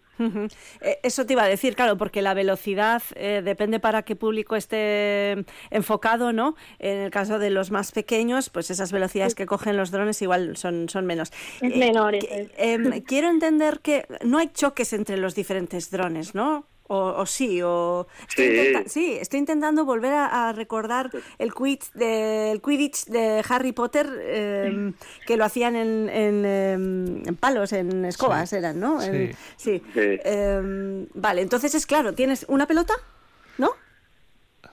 [0.81, 4.55] Eh, eso te iba a decir, claro, porque la velocidad eh, depende para qué público
[4.55, 6.55] esté enfocado, ¿no?
[6.79, 10.57] En el caso de los más pequeños, pues esas velocidades que cogen los drones igual
[10.57, 11.31] son, son menos.
[11.61, 12.25] menores.
[12.57, 16.65] Em, quiero entender que no hay choques entre los diferentes drones, ¿no?
[16.87, 19.17] O, sí, o sí.
[19.19, 24.93] estoy intentando volver a, recordar el, Quidditch de, el Quidditch de Harry Potter em,
[25.25, 29.01] que lo hacían en, em, en, palos, en escobas eran, ¿no?
[29.01, 29.31] Sí.
[29.57, 29.81] sí.
[29.95, 32.93] Em, vale, entonces es claro, ¿tienes una pelota?
[33.57, 33.71] ¿No?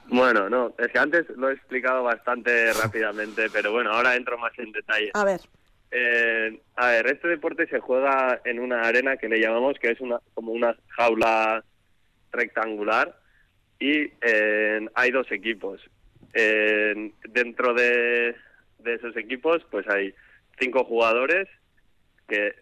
[0.08, 4.52] Bueno, no, es que antes lo he explicado bastante rápidamente, pero bueno, ahora entro más
[4.58, 5.10] en detalle.
[5.14, 5.40] A ver.
[5.90, 10.00] Eh, a ver, este deporte se juega en una arena que le llamamos que es
[10.00, 11.62] una como una jaula
[12.32, 13.18] rectangular
[13.78, 15.80] y eh, hay dos equipos.
[16.34, 18.34] Eh, dentro de,
[18.84, 20.14] esos equipos pues hay
[20.58, 21.48] cinco jugadores,
[22.28, 22.54] que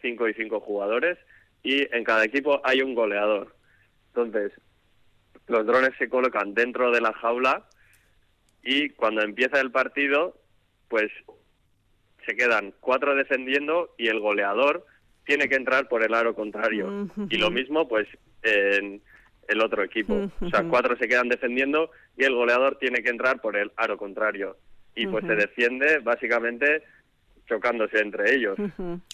[0.00, 1.18] cinco y cinco jugadores,
[1.62, 3.54] y en cada equipo hay un goleador.
[4.08, 4.52] Entonces,
[5.48, 7.66] los drones se colocan dentro de la jaula
[8.62, 10.36] y cuando empieza el partido,
[10.88, 11.10] pues
[12.26, 14.86] se quedan cuatro defendiendo y el goleador
[15.24, 17.08] tiene que entrar por el aro contrario.
[17.30, 18.06] Y lo mismo, pues,
[18.42, 19.02] en
[19.48, 20.30] el otro equipo.
[20.40, 23.96] O sea, cuatro se quedan defendiendo y el goleador tiene que entrar por el aro
[23.96, 24.56] contrario.
[24.94, 26.82] Y pues se defiende básicamente
[27.48, 28.56] chocándose entre ellos.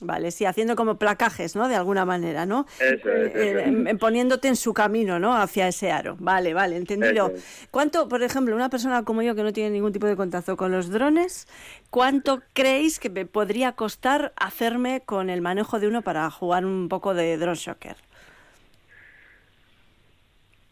[0.01, 1.69] Vale, sí, haciendo como placajes, ¿no?
[1.69, 2.67] De alguna manera, ¿no?
[2.79, 3.35] Eso es.
[3.35, 5.37] Eh, em, poniéndote en su camino, ¿no?
[5.37, 6.17] Hacia ese aro.
[6.21, 7.33] Vale, vale, entendido.
[7.71, 10.73] ¿Cuánto, por ejemplo, una persona como yo que no tiene ningún tipo de contacto con
[10.73, 11.49] los drones,
[11.91, 16.88] cuánto creéis que me podría costar hacerme con el manejo de uno para jugar un
[16.88, 17.97] poco de drone shocker?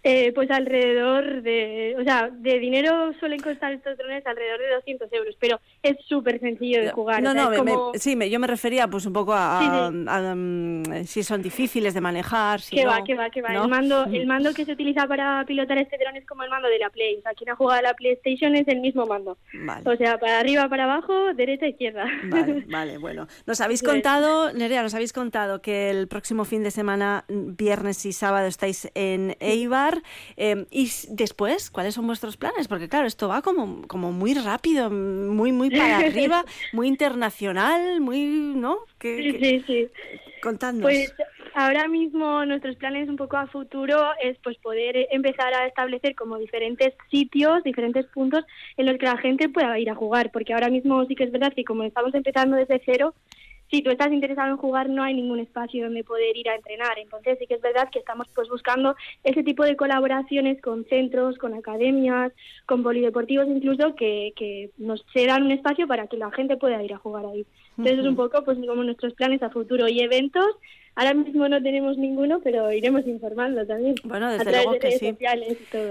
[0.08, 5.12] Eh, pues alrededor de, o sea, de dinero suelen costar estos drones alrededor de 200
[5.12, 7.20] euros, pero es súper sencillo de jugar.
[7.20, 12.00] No, no, sí, yo me refería pues un poco a, mm, si son difíciles de
[12.00, 12.60] manejar.
[12.60, 13.48] Si que va, que va, que va.
[13.48, 16.68] El mando, el mando que se utiliza para pilotar este dron es como el mando
[16.68, 17.16] de la Play.
[17.16, 19.36] O sea, quien ha jugado a la PlayStation es el mismo mando.
[19.84, 22.04] O sea, para arriba, para abajo, derecha, izquierda.
[22.26, 23.26] Vale, vale, bueno.
[23.44, 28.12] Nos habéis contado, Nerea, nos habéis contado que el próximo fin de semana, viernes y
[28.12, 29.95] sábado, estáis en Eibar.
[30.36, 32.68] Em, y después, ¿cuáles son vuestros planes?
[32.68, 38.26] Porque claro, esto va como, como muy rápido, muy, muy para arriba, muy internacional, muy,
[38.56, 38.78] ¿no?
[39.00, 39.88] sí, sí, sí.
[40.42, 40.82] Contadnos.
[40.82, 41.12] Pues
[41.54, 46.38] ahora mismo nuestros planes un poco a futuro es pues poder empezar a establecer como
[46.38, 48.44] diferentes sitios, diferentes puntos
[48.76, 51.32] en los que la gente pueda ir a jugar, porque ahora mismo sí que es
[51.32, 53.14] verdad que como estamos empezando desde cero,
[53.70, 56.98] si tú estás interesado en jugar no hay ningún espacio donde poder ir a entrenar.
[56.98, 61.38] Entonces sí que es verdad que estamos pues buscando ese tipo de colaboraciones con centros,
[61.38, 62.32] con academias,
[62.66, 66.92] con polideportivos incluso que, que nos cedan un espacio para que la gente pueda ir
[66.92, 67.46] a jugar ahí.
[67.78, 70.46] Entonces es un poco pues como nuestros planes a futuro y eventos.
[70.94, 73.96] Ahora mismo no tenemos ninguno, pero iremos informando también.
[74.04, 75.16] Bueno, desde luego que sí.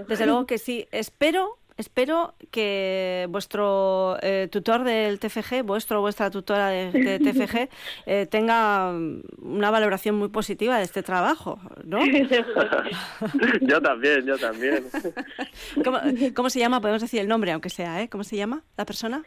[0.07, 0.87] Desde luego que sí.
[0.91, 7.69] Espero Espero que vuestro eh, tutor del TFG, vuestro o vuestra tutora de, TFG,
[8.05, 8.93] eh, tenga
[9.41, 11.99] una valoración muy positiva de este trabajo, ¿no?
[13.61, 14.85] yo también, yo también.
[16.33, 16.79] ¿Cómo, se llama?
[16.79, 18.09] Podemos decir el nombre, aunque sea, ¿eh?
[18.09, 19.23] ¿Cómo se llama la persona?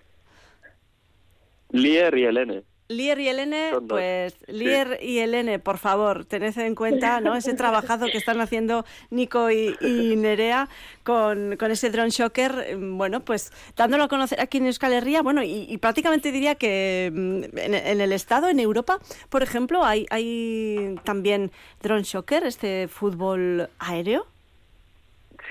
[1.70, 2.64] Lier y Elene.
[2.88, 7.36] Lier y Elene, pues Lier y Elene, por favor, tened en cuenta ¿no?
[7.36, 9.76] ese trabajazo que están haciendo Nico y,
[10.16, 10.68] Nerea
[11.04, 15.76] con, ese drone shocker, bueno, pues dándolo a conocer aquí en Euskal Herria, bueno, y,
[15.78, 18.98] prácticamente diría que mm, en, el Estado, en Europa,
[19.28, 21.50] por ejemplo, hay, hay también
[21.82, 24.26] drone shocker, este fútbol aéreo.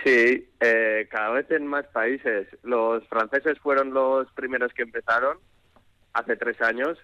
[0.03, 2.47] Sí, eh, cada vez en más países.
[2.63, 5.37] Los franceses fueron los primeros que empezaron
[6.13, 6.97] hace tres años,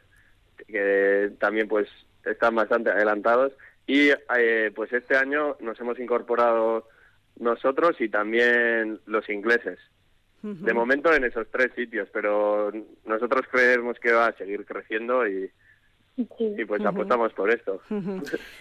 [0.68, 1.88] que también pues
[2.26, 3.54] están bastante adelantados.
[3.86, 6.88] Y eh, pues este año nos hemos incorporado
[7.38, 9.80] nosotros y también los ingleses.
[10.42, 12.70] De momento en esos tres sitios, pero
[13.06, 15.50] nosotros creemos que va a seguir creciendo y,
[16.16, 17.82] y pues apostamos por esto.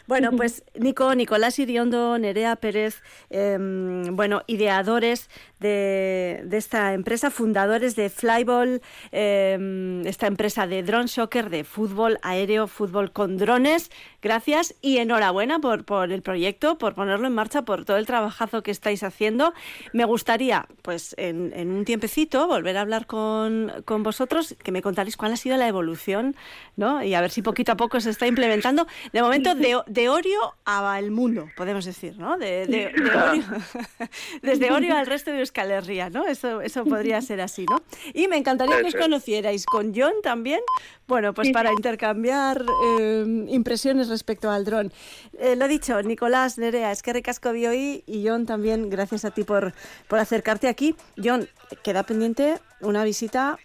[0.07, 5.29] Bueno, pues Nico, Nicolás Iriondo, Nerea Pérez, em, bueno, ideadores
[5.61, 12.69] de, esta empresa, fundadores de Flyball, em, esta empresa de drone shocker, de fútbol aéreo,
[12.69, 13.91] fútbol con drones.
[14.23, 18.63] Gracias y enhorabuena por, por el proyecto, por ponerlo en marcha, por todo el trabajazo
[18.63, 19.53] que estáis haciendo.
[19.93, 25.17] Me gustaría, pues en, un tiempecito, volver a hablar con, con vosotros, que me contaréis
[25.17, 26.35] cuál ha sido la evolución,
[26.77, 27.03] ¿no?
[27.03, 28.87] Y a ver si poquito a poco se está implementando.
[29.13, 32.39] De momento, de, de Orio al mundo, podemos decir, ¿no?
[32.39, 32.67] De,
[34.43, 36.27] desde Orio al resto de Euskal Herria, ¿no?
[36.27, 37.83] Eso, eso podría ser así, ¿no?
[38.15, 40.61] Y me encantaría que os conocierais con John también,
[41.07, 42.65] bueno, pues para intercambiar
[42.99, 44.93] eh, impresiones respecto al dron.
[45.39, 49.45] Eh, lo dicho, Nicolás, Nerea, es que recasco hoy y John también, gracias a ti
[49.45, 49.75] por,
[50.09, 50.95] por acercarte aquí.
[51.23, 51.49] John,
[51.83, 53.59] queda pendiente una visita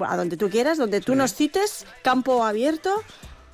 [0.00, 3.02] a donde tú quieras, donde tú nos cites, campo abierto.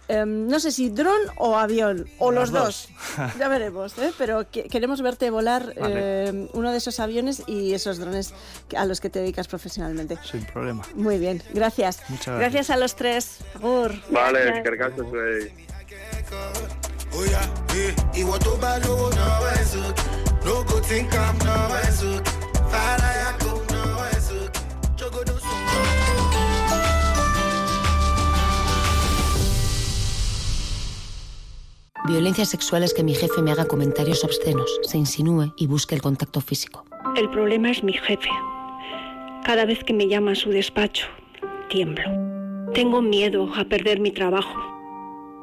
[0.09, 2.89] Em, no sé si dron o avión, o los, dos.
[3.39, 4.13] ya veremos, ¿eh?
[4.19, 8.35] pero queremos verte volar em, uno de esos aviones y esos drones
[8.77, 10.19] a los que te dedicas profesionalmente.
[10.29, 10.83] Sin problema.
[10.95, 12.03] Muy bien, gracias.
[12.09, 12.71] Muchas gracias.
[12.71, 13.39] a los tres.
[13.55, 13.95] Agur.
[14.11, 15.05] Vale, cargazo
[32.05, 32.13] soy.
[32.13, 36.03] Violencia sexual es que mi jefe me haga comentarios obscenos, se insinúe y busque el
[36.03, 36.85] contacto físico.
[37.17, 38.29] El problema es mi jefe.
[39.45, 41.07] Cada vez que me llama a su despacho,
[41.69, 42.05] tiemblo.
[42.75, 44.55] Tengo miedo a perder mi trabajo.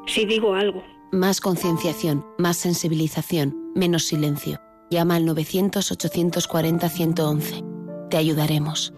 [0.06, 0.82] Si digo algo.
[1.12, 4.58] Más concienciación, más sensibilización, menos silencio.
[4.90, 8.08] Llama al 900-840-111.
[8.08, 8.94] Te ayudaremos.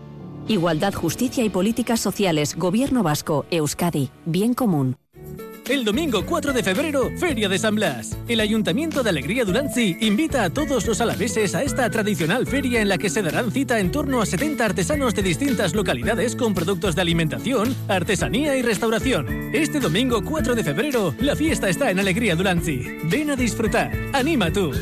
[0.47, 2.55] Igualdad, justicia y políticas sociales.
[2.57, 3.45] Gobierno vasco.
[3.51, 4.11] Euskadi.
[4.25, 5.00] Bien común.
[5.69, 8.17] El domingo 4 de febrero, Feria de San Blas.
[8.29, 12.89] El Ayuntamiento de Alegría Duranzi invita a todos los alaveses a esta tradicional feria en
[12.89, 16.97] la que se darán cita en torno a 70 artesanos de distintas localidades con productos
[16.97, 19.55] de alimentación, artesanía y restauración.
[19.55, 22.81] Este domingo 4 de febrero, la fiesta está en Alegría Duranzi.
[23.05, 23.93] Ven a disfrutar.
[24.13, 24.73] Anima tú.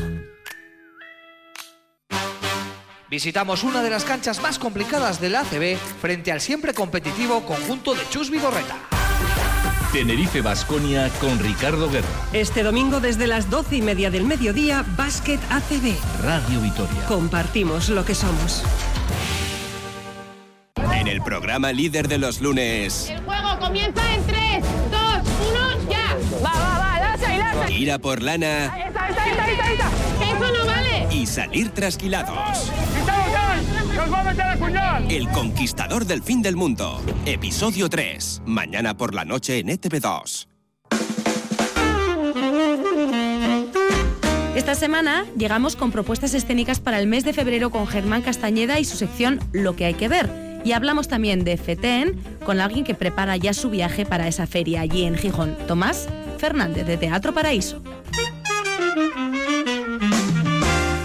[3.09, 8.07] Visitamos una de las canchas más complicadas del ACB frente al siempre competitivo conjunto de
[8.09, 8.77] Chus Vigorreta.
[9.91, 12.07] Tenerife Basconia con Ricardo Guerra.
[12.31, 15.95] Este domingo desde las doce y media del mediodía, Básquet ACB.
[16.21, 17.05] Radio Vitoria.
[17.07, 18.63] Compartimos lo que somos.
[20.93, 23.09] En el programa líder de los lunes.
[23.09, 25.01] El juego comienza en 3, 2,
[25.81, 26.17] 1, ya.
[26.45, 27.71] Va, va, va, lanza y lanza.
[27.71, 28.65] Ir a por lana.
[28.65, 29.89] Está, está, está, está, está.
[30.21, 31.07] Eso no vale.
[31.09, 32.71] Y salir trasquilados.
[35.09, 37.01] El conquistador del fin del mundo.
[37.25, 38.43] Episodio 3.
[38.45, 40.47] Mañana por la noche en ETV2.
[44.55, 48.85] Esta semana llegamos con propuestas escénicas para el mes de febrero con Germán Castañeda y
[48.85, 50.29] su sección Lo que hay que ver.
[50.63, 54.81] Y hablamos también de FETEN con alguien que prepara ya su viaje para esa feria
[54.81, 56.07] allí en Gijón, Tomás
[56.37, 57.81] Fernández de Teatro Paraíso.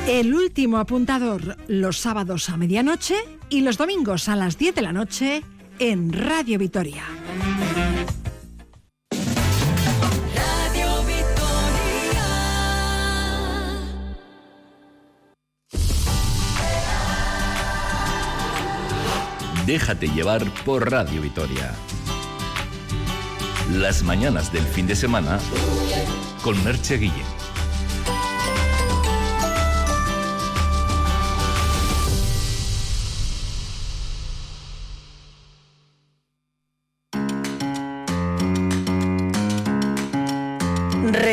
[0.07, 3.17] El último apuntador los sábados a medianoche
[3.49, 5.43] y los domingos a las 10 de la noche
[5.79, 7.05] en Radio Vitoria.
[10.35, 12.23] Radio Vitoria.
[19.65, 21.75] Déjate llevar por Radio Vitoria.
[23.73, 25.39] Las mañanas del fin de semana
[26.43, 27.44] con Merche Guillén.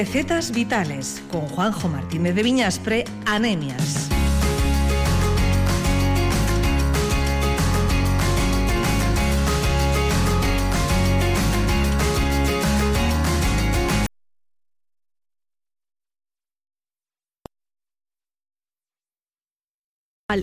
[0.02, 4.10] Recetas vitales con Juanjo Martínez de Viñaspre, anemias.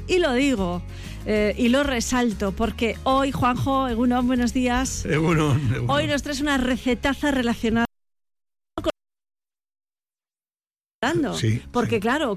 [0.07, 0.83] Y lo digo,
[1.27, 5.05] eh, y lo resalto, porque hoy, Juanjo, Egunon, buenos días.
[5.05, 7.88] Egunon, Hoy nos traes una recetaza relacionada
[11.73, 12.37] porque claro,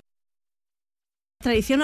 [1.40, 1.82] tradición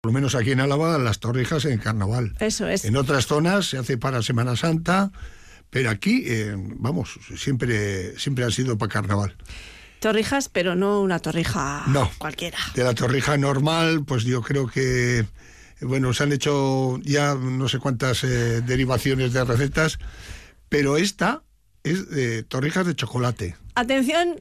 [0.00, 2.36] por lo menos aquí en Álava, las torrijas en carnaval.
[2.38, 2.84] Eso es.
[2.84, 5.10] En otras zonas se hace para Semana Santa,
[5.68, 9.34] pero aquí, eh, vamos, siempre, siempre han sido para carnaval.
[9.98, 12.08] Torrijas, pero no una torrija no.
[12.18, 12.58] cualquiera.
[12.76, 15.26] De la torrija normal, pues yo creo que
[15.80, 19.98] bueno, se han hecho ya no sé cuántas eh, derivaciones de recetas,
[20.68, 21.42] pero esta
[21.86, 23.56] es de torrijas de chocolate.
[23.74, 24.36] Atención,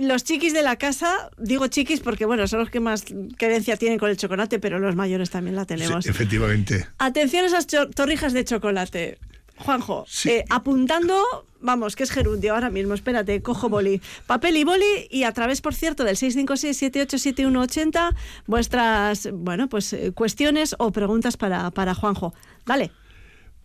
[0.00, 3.04] los chiquis de la casa, digo chiquis porque bueno, son los que más
[3.38, 6.04] querencia tienen con el chocolate, pero los mayores también la tenemos.
[6.04, 6.86] Sí, efectivamente.
[6.98, 9.18] Atención a esas torrijas de chocolate.
[9.56, 11.22] Juanjo, eh, apuntando,
[11.60, 15.60] vamos, que es gerundio ahora mismo, espérate, cojo boli, papel y boli y a través,
[15.60, 18.14] por cierto, del 656-787180,
[18.46, 22.32] vuestras, bueno, pues eh, cuestiones o preguntas para, para Juanjo.
[22.64, 22.90] Dale.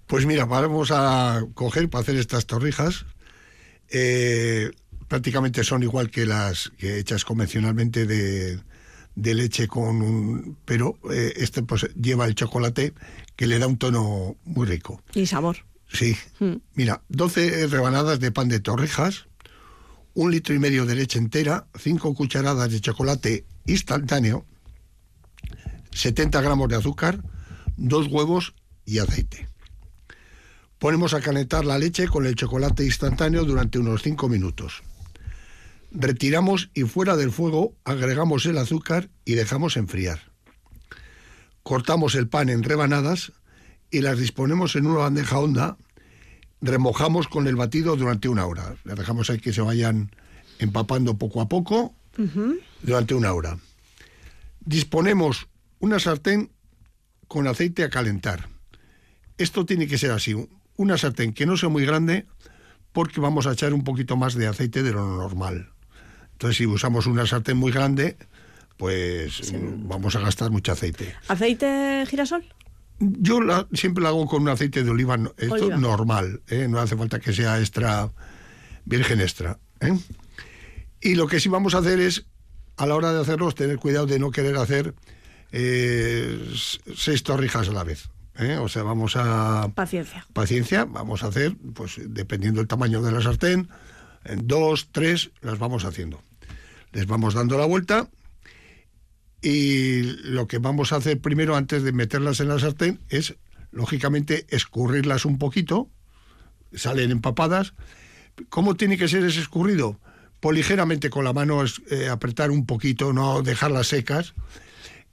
[0.08, 3.06] Pues mira, vamos a coger para hacer estas torrijas.
[3.90, 4.72] eh,
[5.08, 8.60] prácticamente son igual que las que hechas convencionalmente de,
[9.16, 10.58] de leche con un...
[10.66, 12.94] Pero eh, este pues lleva el chocolate
[13.36, 15.02] que le da un tono muy rico.
[15.14, 15.58] Y sabor.
[15.92, 16.18] Sí.
[16.40, 16.56] Mm.
[16.74, 19.28] Mira, 12 rebanadas de pan de torrijas,
[20.16, 24.46] un litro y medio de leche entera, 5 cucharadas de chocolate instantáneo,
[25.92, 27.22] 70 gramos de azúcar,
[27.78, 29.48] dos huevos y aceite.
[30.80, 34.84] Ponemos a calentar la leche con el chocolate instantáneo durante unos 5 minutos.
[35.92, 40.20] Retiramos y fuera del fuego agregamos el azúcar y dejamos enfriar.
[41.64, 43.32] Cortamos el pan en rebanadas
[43.90, 45.78] y las disponemos en una bandeja honda.
[46.62, 48.76] Remojamos con el batido durante una hora.
[48.84, 50.12] Las dejamos ahí que se vayan
[50.60, 51.96] empapando poco a poco
[52.82, 53.58] durante una hora.
[54.60, 55.48] Disponemos
[55.80, 56.52] una sartén
[57.28, 58.50] con aceite a calentar.
[59.38, 60.36] Esto tiene que ser así,
[60.78, 62.26] una sartén que no sea muy grande
[62.92, 65.70] porque vamos a echar un poquito más de aceite de lo normal.
[66.34, 68.18] Entonces, si usamos una sartén muy grande,
[68.78, 69.54] pues
[69.88, 71.16] vamos a gastar mucho aceite.
[71.28, 72.44] ¿Aceite girasol?
[73.00, 75.78] Yo la- siempre la hago con un aceite de oliva, esto Oliva.
[75.78, 76.68] normal, ¿eh?
[76.70, 78.10] no hace falta que sea extra,
[78.86, 79.60] virgen extra.
[79.82, 79.98] ¿eh?
[81.02, 82.26] Y lo que sí vamos a hacer es,
[82.78, 84.94] a la hora de hacerlos, tener cuidado de no querer hacer
[85.52, 86.54] eh,
[86.96, 88.10] seis torrijas a la vez.
[88.40, 88.58] ¿Eh?
[88.58, 90.26] O sea, vamos a Paciencia.
[90.34, 93.70] paciencia, vamos a hacer, pues dependiendo del tamaño de la sartén,
[94.24, 96.22] en dos, tres, las vamos haciendo.
[96.92, 98.10] Les vamos dando la vuelta
[99.42, 103.36] y lo que vamos a hacer primero antes de meterlas en la sartén es,
[103.72, 105.90] lógicamente, escurrirlas un poquito,
[106.74, 107.74] salen empapadas.
[108.50, 110.00] ¿Cómo tiene que ser ese escurrido?
[110.40, 114.34] Pues ligeramente con la mano eh, apretar un poquito, no dejarlas secas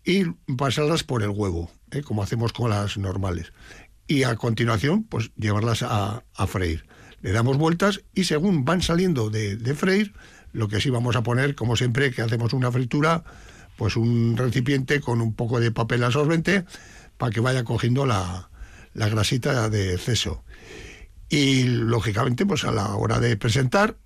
[0.04, 0.24] y
[0.56, 2.02] pasarlas por el huevo, ¿eh?
[2.02, 3.52] como hacemos con las normales.
[4.06, 6.84] Y a continuación, pues llevarlas a, freír.
[7.20, 10.12] Le damos vueltas y según van saliendo de, de freír,
[10.52, 13.24] lo que sí vamos a poner, como siempre que hacemos una fritura,
[13.76, 16.64] pues un recipiente con un poco de papel absorbente
[17.16, 18.50] para que vaya cogiendo la,
[18.94, 20.44] la grasita de exceso.
[21.28, 23.96] Y lógicamente, pues a la hora de presentar,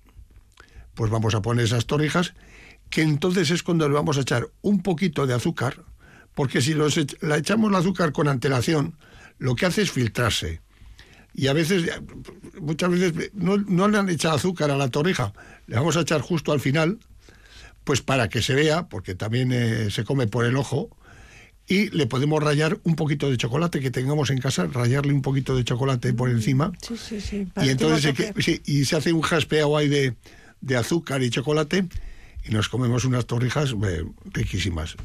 [0.93, 2.33] pues vamos a poner esas torrijas,
[2.89, 5.83] que entonces es cuando le vamos a echar un poquito de azúcar,
[6.37, 8.93] porque si los la echamos el azúcar con antelación,
[9.39, 10.61] lo que hace es filtrarse.
[11.33, 11.89] Y a veces,
[12.61, 15.33] muchas veces, no, no le han echado azúcar a la torrija,
[15.65, 16.99] le vamos a echar justo al final,
[17.83, 20.89] pues para que se vea, porque también eh, se come por el ojo,
[21.67, 25.55] y le podemos rayar un poquito de chocolate que tengamos en casa, rayarle un poquito
[25.55, 27.47] de chocolate por encima, Sí, sí, sí.
[27.63, 30.15] y entonces se, que- sí, y se hace un jaspeado ahí de,
[30.61, 31.87] de azúcar y chocolate
[32.45, 34.95] y nos comemos unas torrijas eh, riquísimas.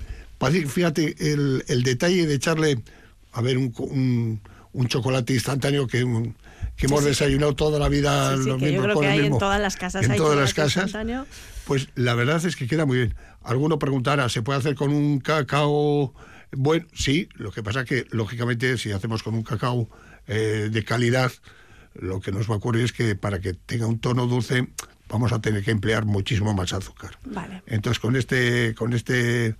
[0.42, 2.82] Parece- Fíjate, el, el detalle de echarle,
[3.32, 4.40] a ver, un, un,
[4.72, 6.34] un chocolate instantáneo que, un-
[6.76, 9.26] que hemos Sí, sí, desayunado toda la vida Sí, los que yo creo que hay
[9.26, 10.04] en todas las casas.
[10.04, 10.84] En hay todas las casas.
[10.84, 11.26] instantáneo.
[11.64, 13.14] Pues la verdad es que queda muy bien.
[13.42, 16.12] Alguno preguntará, ¿se puede hacer con un cacao?
[16.50, 19.88] Bueno, sí, lo que pasa que, lógicamente, si hacemos con un cacao
[20.26, 21.32] eh, de calidad,
[21.94, 24.68] lo que nos va a ocurrir es que para que tenga un tono dulce,
[25.08, 27.18] vamos a tener que emplear muchísimo más azúcar.
[27.24, 27.62] Vale.
[27.66, 29.56] Entonces, con este, con este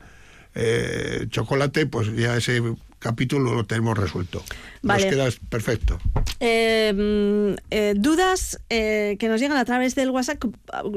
[0.55, 2.63] eh, chocolate, pues ya ese
[2.99, 4.45] capítulo lo tenemos resuelto.
[4.83, 5.05] Vale.
[5.07, 5.99] Nos queda perfecto.
[6.39, 10.43] Eh, mm, eh, dudas eh, que nos llegan a través del WhatsApp,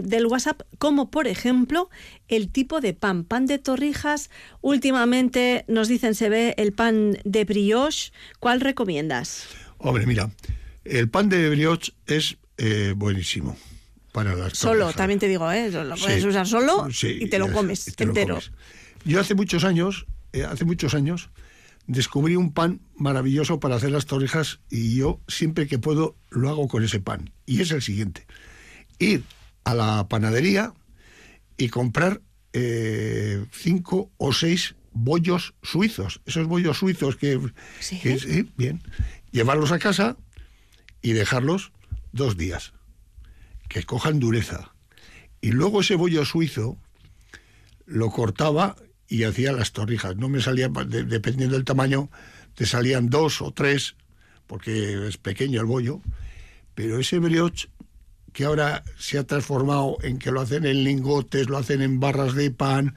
[0.04, 1.90] del WhatsApp, como por ejemplo
[2.28, 3.24] el tipo de pan.
[3.24, 4.30] Pan de torrijas,
[4.62, 8.12] últimamente nos dicen se ve el pan de brioche.
[8.40, 9.48] ¿Cuál recomiendas?
[9.80, 10.30] Hombre, mira,
[10.84, 12.38] el pan de brioche es
[12.96, 13.58] buenísimo
[14.12, 14.96] para las Solo, torrijas.
[14.96, 15.70] también te digo, ¿eh?
[15.72, 18.36] lo puedes Sí, usar solo sí, y te lo comes lo entero.
[18.36, 18.52] comes.
[19.06, 21.30] Yo hace muchos años, eh, hace muchos años,
[21.86, 26.68] descubrí un pan maravilloso para hacer las torrijas y yo siempre que puedo lo hago
[26.68, 27.32] con ese pan.
[27.46, 28.26] Y es el siguiente.
[28.98, 29.24] Ir
[29.64, 30.74] a la panadería
[31.56, 32.22] y comprar
[32.54, 37.40] eh, cinco o seis bollos suizos, esos bollos suizos que,
[38.02, 38.82] que sí, bien,
[39.32, 40.18] llevarlos a casa
[41.02, 41.74] y dejarlos
[42.12, 42.74] dos días,
[43.68, 44.74] que cojan dureza.
[45.42, 46.78] Y luego ese bollo suizo
[47.86, 48.76] lo cortaba
[49.08, 50.16] y hacía las torrijas.
[50.18, 52.10] No me salía, de- dependiendo del tamaño,
[52.56, 53.96] te salían dos o tres,
[54.48, 56.02] porque es pequeño el bollo,
[56.74, 57.70] pero ese brioche
[58.34, 62.36] que ahora se ha transformado en que lo hacen en lingotes, lo hacen en barras
[62.36, 62.96] de pan,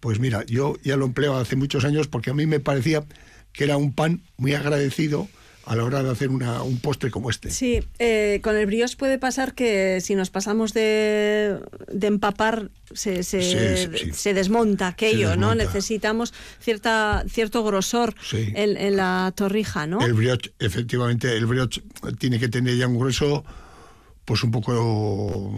[0.00, 3.04] pues mira, yo ya lo empleo hace muchos años porque a mí me parecía
[3.52, 5.28] que era un pan muy agradecido
[5.68, 7.50] a la hora de hacer una- un postre como este.
[7.50, 11.58] Sí, eh, con el brioche puede pasar que si nos pasamos de,
[11.92, 14.12] de empapar se, se, Sí, sí, sí.
[14.14, 15.54] se desmonta aquello, Se ¿no?
[15.54, 20.00] Necesitamos cierta, cierto grosor en, en la torrija, ¿no?
[20.04, 21.82] El brioche, efectivamente, el brioche
[22.18, 23.44] tiene que tener ya un grueso,
[24.24, 25.52] pues un poco,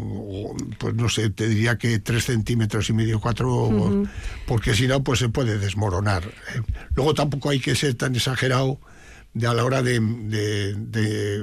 [0.78, 4.08] pues no sé, te diría que tres centímetros y medio, cuatro, Ujú.
[4.46, 6.22] porque si no, pues se puede desmoronar.
[6.94, 8.78] Luego tampoco hay que ser tan exagerado
[9.34, 11.36] de a la hora de, de- de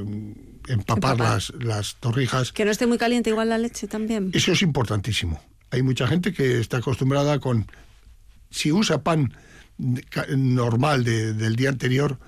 [0.67, 1.17] empapar, Empapar.
[1.19, 2.51] Las, las torrijas.
[2.51, 4.31] Que no esté muy caliente igual la leche también.
[4.33, 5.41] Eso es importantísimo.
[5.71, 7.67] Hay mucha gente que está acostumbrada con...
[8.49, 9.33] Si usa pan
[10.35, 12.19] normal de- del día anterior,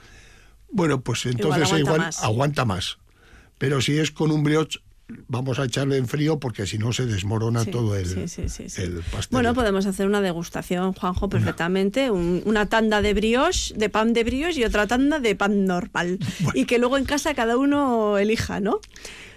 [0.71, 2.23] bueno, pues entonces aguanta igual más.
[2.23, 2.97] aguanta más.
[3.57, 4.79] Pero si es con un brioche,
[5.27, 8.49] vamos a echarle en frío porque si no se desmorona Sí, todo el, sí, sí,
[8.49, 8.81] sí, sí.
[8.81, 9.27] el pastel.
[9.31, 12.11] Bueno, podemos hacer una degustación, Juanjo, perfectamente.
[12.11, 16.19] Un- una tanda de brioche, de pan de brioche y otra tanda de pan normal.
[16.53, 18.79] Y que luego en casa cada uno elija, ¿no?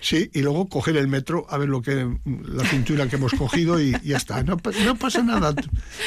[0.01, 3.81] Sí, y luego coger el metro, a ver lo que la cintura que hemos cogido
[3.81, 4.43] y ya está.
[4.43, 5.55] No pasa nada.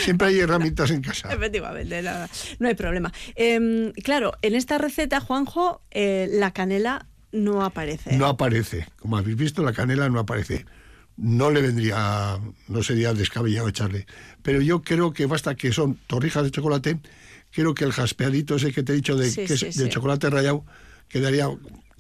[0.03, 1.34] Siempre hay herramientas en casa.
[1.34, 3.13] Efectivamente, nada, no hay problema.
[3.36, 8.18] Em, claro, en esta receta, Juanjo, eh, la canela no aparece.
[8.18, 8.88] No aparece.
[9.00, 10.66] Como habéis visto, la canela no aparece.
[11.18, 14.06] No le vendría, no sería descabellado echarle.
[14.42, 17.00] Pero yo creo que basta que son torrijas de chocolate.
[17.52, 19.90] Creo que el jaspeadito ese que te he dicho de, Sí, que es de sí.
[19.90, 20.66] chocolate rallado
[21.08, 21.48] quedaría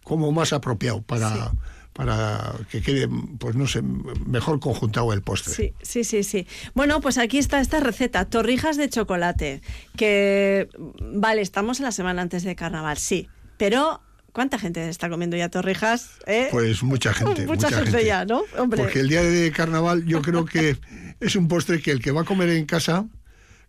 [0.03, 1.51] como más apropiado para,
[1.93, 3.07] para que quede,
[3.39, 5.53] pues no sé, mejor conjuntado el postre.
[5.53, 6.45] Sí, sí, sí, sí.
[6.73, 9.61] Bueno, pues aquí está esta receta, torrijas de chocolate,
[9.95, 10.67] que,
[10.99, 14.01] vale, estamos en la semana antes de carnaval, sí, pero
[14.35, 16.19] ¿cuánta gente está comiendo ya torrijas?
[16.27, 16.49] eh?
[16.51, 17.47] Pues mucha gente.
[17.47, 18.43] Mucha gente ya, ¿no?
[18.57, 18.83] Hombre.
[18.83, 20.77] Porque el día de carnaval yo creo que
[21.21, 23.07] es un postre que el que va a comer en casa,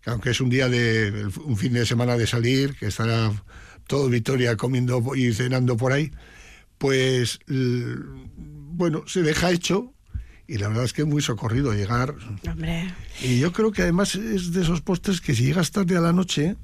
[0.02, 3.30] que aunque es un día de un fin de semana de salir, que estará
[3.86, 6.10] todo Vitoria comiendo y cenando por ahí,
[6.78, 9.94] pues bueno, se deja hecho
[10.48, 12.12] y la verdad es que es muy socorrido llegar.
[12.50, 12.92] Hombre.
[13.22, 16.12] Y yo creo que además es de esos postres que si llegas tarde a la
[16.12, 16.56] noche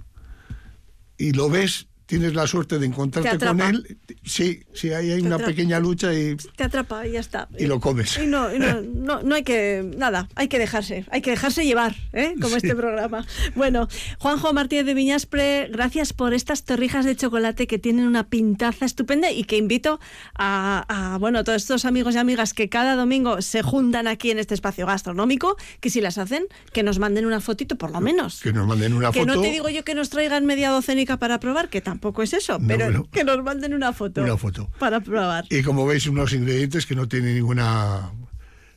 [1.18, 5.20] y lo ves, tienes la suerte de encontrarte Te con él, sí, sí, ahí hay
[5.22, 5.50] Te una atrapa.
[5.50, 7.48] pequeña lucha y Te atrapa y ya está.
[7.58, 8.18] Y lo comes.
[8.18, 11.64] Y no, y no, no, no hay que, nada, hay que dejarse, hay que dejarse
[11.64, 12.34] llevar, ¿eh?
[12.38, 12.56] como Sí.
[12.66, 13.24] este programa.
[13.54, 13.88] Bueno,
[14.18, 19.30] Juanjo Martínez de Viñaspre, gracias por estas torrijas de chocolate que tienen una pintaza estupenda
[19.30, 19.98] y que invito
[20.34, 20.84] a,
[21.14, 24.52] a, bueno, todos estos amigos y amigas que cada domingo se juntan aquí en este
[24.52, 26.44] espacio gastronómico, que si las hacen,
[26.74, 28.40] que nos manden una fotito por lo menos.
[28.42, 29.34] que nos manden una que foto.
[29.34, 32.59] no te digo yo que nos traigan media docenica para probar, que tampoco es eso,
[32.59, 34.22] No, pero que nos manden una foto.
[34.22, 34.68] Una foto.
[34.78, 35.44] Para probar.
[35.50, 38.11] Y como veis, unos ingredientes que no tienen ninguna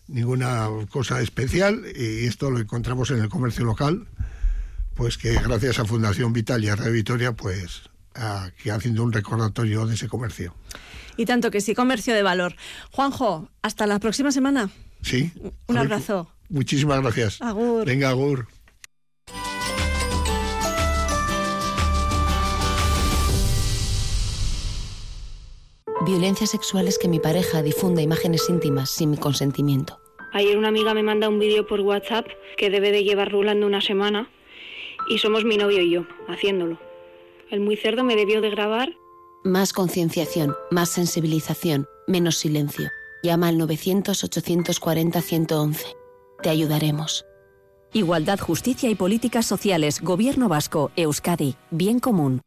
[0.08, 4.08] ninguna cosa especial y esto lo encontramos en el comercio local,
[4.94, 9.86] pues que gracias a Fundación Vital y a Radio Vitoria, pues aquí haciendo un recordatorio
[9.86, 10.56] de ese comercio.
[11.18, 12.56] Y tanto que sí, comercio de valor.
[12.92, 14.70] Juanjo, hasta la próxima semana.
[15.02, 15.32] Sí.
[15.68, 16.30] Un abrazo.
[16.50, 17.42] Muchísimas gracias.
[17.42, 17.86] Agur.
[17.86, 18.48] Venga, Agur.
[26.06, 30.00] Violencia sexual es que mi pareja difunda imágenes íntimas sin mi consentimiento.
[30.34, 32.28] Ayer una amiga me manda un vídeo por WhatsApp
[32.58, 34.30] que debe de llevar rulando una semana
[35.10, 36.78] y somos mi novio y yo haciéndolo.
[37.50, 38.94] El muy cerdo me debió de grabar.
[39.44, 42.92] Más concienciación, más sensibilización, menos silencio.
[43.24, 45.96] Llama al 900-840-111.
[46.44, 47.26] Te ayudaremos.
[47.94, 50.02] Igualdad, justicia y políticas sociales.
[50.02, 50.92] Gobierno vasco.
[50.98, 51.56] Euskadi.
[51.72, 52.44] Bien común.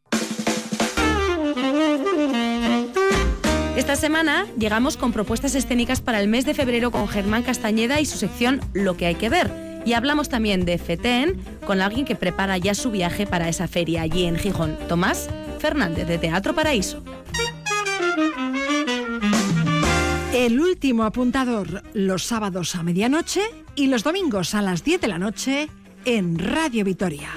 [3.79, 8.07] Esta semana llegamos con propuestas escénicas para el mes de febrero con Germán Castañeda y
[8.07, 9.53] su sección Lo que hay que ver.
[9.87, 14.03] Y hablamos también de FETEN con alguien que prepara ya su viaje para esa feria
[14.03, 17.05] allí en Gijón, Tomás Fernández de Teatro Paraíso.
[20.35, 23.43] El último apuntador los sábados a medianoche
[23.76, 25.68] y los domingos a las 10 de la noche
[26.05, 27.29] en Radio Vitoria.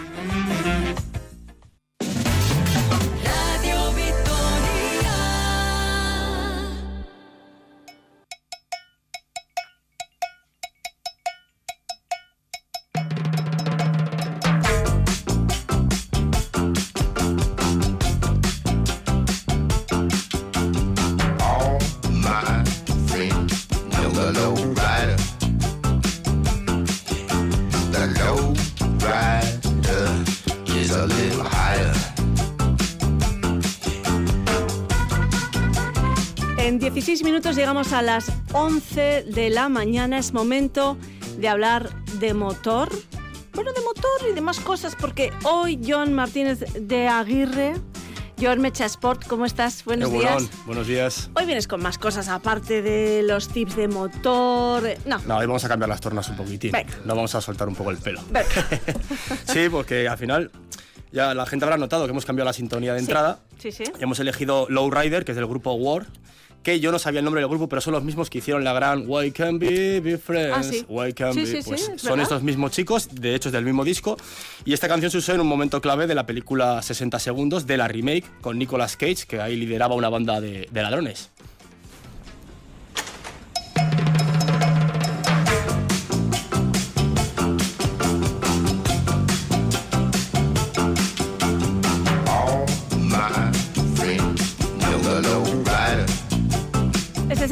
[37.52, 40.18] Minutos llegamos a las 11 de la mañana.
[40.18, 40.98] Es momento
[41.38, 41.90] de hablar
[42.20, 42.90] de motor.
[43.54, 47.74] Bueno, de motor y de más cosas, porque hoy John Martínez de Aguirre,
[48.40, 49.84] John Mecha Sport, ¿cómo estás?
[49.84, 50.66] Buenos Egunon, días.
[50.66, 51.30] Buenos días.
[51.36, 54.84] Hoy vienes con más cosas aparte de los tips de motor.
[55.06, 56.72] No, No, hoy vamos a cambiar las tornas un poquitín.
[56.72, 56.94] Venga.
[57.04, 58.22] No vamos a soltar un poco el pelo.
[58.30, 58.48] venga.
[59.52, 60.52] Sí, porque al final
[61.12, 63.06] ya la gente habrá notado que hemos cambiado la sintonía de Sí.
[63.06, 63.40] entrada.
[63.58, 63.84] Sí, sí.
[64.00, 66.06] Y hemos elegido Lowrider, que es del grupo War,
[66.64, 68.74] que yo no sabía el nombre del grupo, pero son los mismos que hicieron la
[68.74, 70.58] gran Why Can Be, Be Friends.
[70.58, 70.86] Ah, sí.
[70.88, 71.46] Why Can Sí, Be.
[71.48, 72.24] sí, sí, pues es son verdad.
[72.24, 74.18] estos mismos chicos, de hecho es del mismo disco.
[74.66, 77.78] Y esta canción se usó en un momento clave de la película 60 segundos de
[77.78, 81.32] la remake con Nicolas Cage, que ahí lideraba una banda de, de ladrones.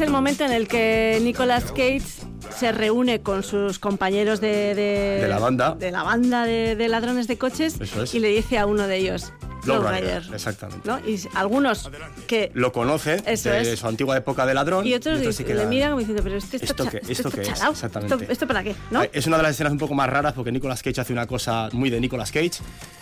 [0.00, 2.00] Es el momento en el que Nicolas Cage
[2.56, 5.74] se reúne con sus compañeros de, De la banda.
[5.74, 8.14] de la banda de, de ladrones de coches es.
[8.14, 9.30] y le dice a uno de ellos,
[9.66, 10.22] Lowrider.
[10.32, 10.88] exactamente.
[10.88, 10.98] ¿no?
[11.06, 11.90] Y algunos
[12.26, 13.78] que Lo conoce Eso de es.
[13.78, 14.86] su antigua época de ladrón.
[14.86, 17.48] y otros, sí le quedan- miran diciendo, pero este ¿Esto qué- este esto está qué
[17.50, 17.62] es?
[17.62, 18.14] Exactamente.
[18.14, 18.74] ¿Esto, esto para qué?
[18.90, 19.02] ¿no?
[19.12, 21.68] Es una de las escenas un poco más raras porque Nicolas Cage hace una cosa
[21.72, 22.52] muy de Nicolas Cage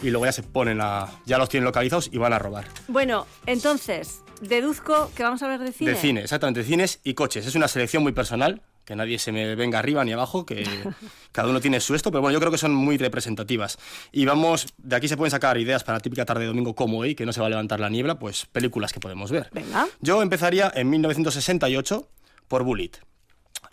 [0.03, 1.07] y luego ya se ponen a.
[1.26, 2.64] ya los tienen localizados y van a robar.
[2.88, 5.91] Bueno, entonces, deduzco que vamos a hablar de cine.
[5.91, 7.47] De cine, exactamente, cines y coches.
[7.47, 10.64] Es una selección muy personal, que nadie se me venga arriba ni abajo, que
[11.32, 13.78] cada uno tiene su esto, pero bueno, yo creo que son muy representativas.
[14.12, 16.99] Y vamos, de aquí se pueden sacar ideas para la típica tarde de domingo como
[16.99, 19.51] hoy, que no se va a levantar la niebla, pues películas que podemos ver.
[19.53, 19.86] Venga.
[20.01, 22.09] Yo empezaría en 1968
[22.49, 22.93] por Bullet.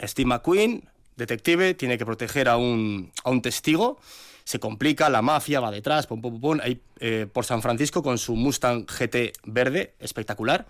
[0.02, 4.00] Steve McQueen, detective, tiene que proteger a un, a un testigo.
[4.46, 8.04] Se complica, la mafia va detrás, pum, pum, pum, pum, ahí eh, por San Francisco
[8.04, 10.68] con su Mustang GT verde, espectacular.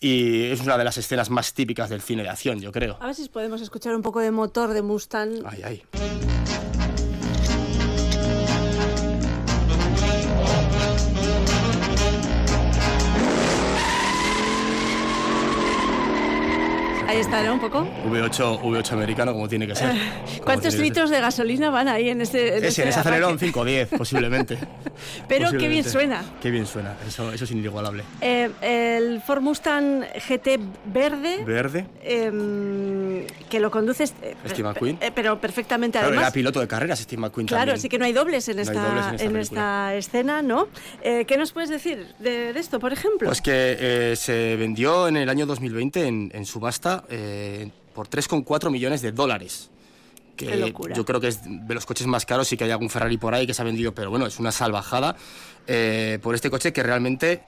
[0.00, 2.96] Y es una de las escenas más típicas del cine de acción, yo creo.
[3.00, 5.42] A ver si podemos escuchar un poco de motor de Mustang.
[5.44, 6.81] Ay, ay.
[17.12, 17.52] Ahí está, ¿no?
[17.54, 17.86] Un poco.
[18.08, 19.90] V8, V8 americano como tiene que ser.
[19.90, 22.64] Como ¿Cuántos litros de gasolina van ahí en ese, en.
[22.64, 23.16] Ese, ese en ese arranque?
[23.18, 24.58] acelerón 5 o 10, posiblemente.
[25.28, 26.24] Pero qué bien suena.
[26.40, 28.02] Qué bien suena, eso, eso es inigualable.
[28.22, 34.98] Eh, el Ford Mustang GT verde, Verde, em, que lo conduces, eh, Steve McQueen.
[35.02, 36.24] eh, pero perfectamente Claro, además.
[36.28, 37.80] era piloto de carreras Steve McQueen Claro, también.
[37.80, 39.40] sí que no hay dobles en No esta, dobles en esta en película.
[39.40, 40.68] esta escena, ¿no?
[41.02, 43.28] Eh, ¿Qué nos puedes decir de, de esto, por ejemplo?
[43.28, 48.70] Pues que eh, se vendió en el año 2020 en, en subasta eh, por 3,4
[48.70, 49.70] millones de dólares.
[50.36, 50.94] Que Qué locura.
[50.94, 53.34] Yo creo que es de los coches más caros, sí que hay algún Ferrari por
[53.34, 55.14] ahí que se ha vendido, pero bueno, es una salvajada
[55.66, 57.42] eh, por este coche que realmente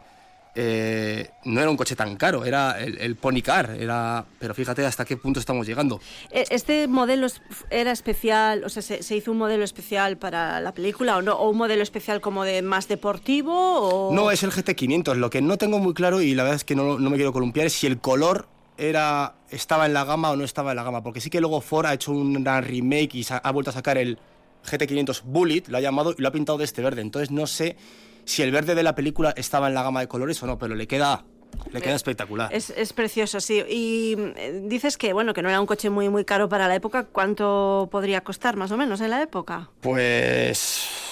[0.57, 4.87] eh, no era un coche tan caro, era el, el Pony Car, era, pero fíjate
[4.87, 6.01] hasta qué punto estamos llegando.
[6.31, 7.27] Eh, ¿Este modelo
[7.71, 11.35] era especial, o sea, se, se hizo un modelo especial para la película o no?
[11.35, 13.53] ¿O un modelo especial como de más deportivo?
[13.53, 14.15] O...
[14.15, 15.17] No, es el GT500.
[15.17, 17.33] Lo que no tengo muy claro, y la verdad es que no, no me quiero
[17.33, 18.47] columpiar, es si el color
[18.77, 21.03] era, estaba en la gama o no estaba en la gama.
[21.03, 24.19] Porque sí que luego Ford ha hecho una remake y ha vuelto a sacar el
[24.65, 27.03] GT500 Bullet, lo ha llamado y lo ha pintado de este verde.
[27.03, 27.77] Entonces no sé
[28.25, 30.75] si el verde de la película estaba en la gama de colores o no, pero
[30.75, 31.25] le queda,
[31.71, 32.53] le queda espectacular.
[32.53, 33.63] Es, es precioso, sí.
[33.69, 36.75] Y eh, dices que, bueno, que no era un coche muy, muy caro para la
[36.75, 37.05] época.
[37.05, 39.71] ¿Cuánto podría costar más o menos en la época?
[39.81, 41.04] Pues.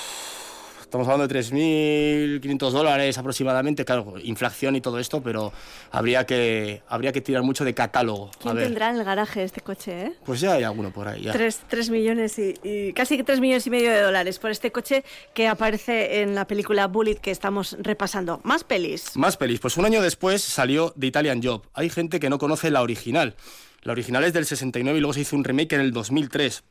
[0.93, 5.51] Estamos hablando de 3.500 dólares aproximadamente, claro, inflación y todo esto, pero
[5.91, 8.27] habría que, habría que tirar mucho de catálogo.
[8.27, 8.65] A ¿Quién ver.
[8.65, 10.13] tendrá en el garaje este coche, eh?
[10.23, 11.23] Pues ya hay alguno por ahí.
[11.23, 11.33] Ya.
[11.33, 15.03] Tres, tres millones y, y casi tres millones y medio de dólares por este coche
[15.33, 18.43] que aparece en la película Bullet que estamos repasando.
[18.45, 19.17] Más pelis.
[19.17, 19.61] Más pelis.
[19.61, 21.63] Pues un año después salió The Italian Job.
[21.73, 23.35] Hay gente que no conoce la original.
[23.81, 26.63] La original es del 69 y luego se hizo un remake en el 2003.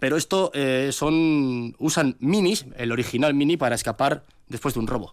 [0.00, 5.12] Pero esto eh, son usan minis, el original mini, para escapar después de un robo.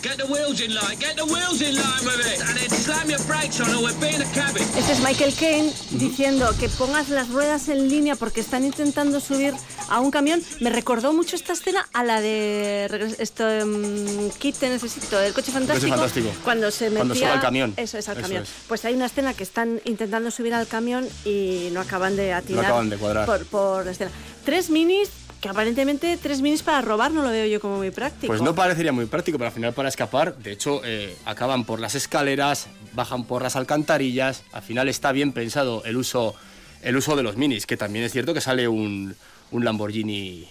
[0.00, 2.40] Get the, get the wheels in line, get the wheels in line with it.
[2.40, 4.62] And then slam your brakes on or we'll be in a cabin.
[4.76, 9.54] Este es Michael Caine diciendo que pongas las ruedas en línea porque están intentando subir
[9.88, 10.42] a un camión.
[10.60, 15.50] Me recordó mucho esta escena a la de esto, em, Kit te necesito, el coche
[15.52, 15.90] fantástico.
[15.90, 16.28] fantástico.
[16.44, 16.98] Cuando se metía...
[16.98, 17.74] Cuando sube al camión.
[17.76, 18.42] Eso es, al Eso camión.
[18.44, 18.48] es.
[18.68, 22.64] Pues hay una escena que están intentando subir al camión y no acaban de atinar.
[22.64, 23.26] acaban de cuadrar.
[23.26, 24.10] Por, por la escena.
[24.44, 25.08] Tres minis,
[25.40, 28.26] que aparentemente tres minis para robar no lo veo yo como muy práctico.
[28.26, 31.78] Pues no parecería muy práctico, pero al final para escapar, de hecho, eh, acaban por
[31.80, 34.42] las escaleras, bajan por las alcantarillas.
[34.52, 36.34] Al final está bien pensado el uso,
[36.82, 39.14] el uso de los minis, que también es cierto que sale un,
[39.52, 40.48] un Lamborghini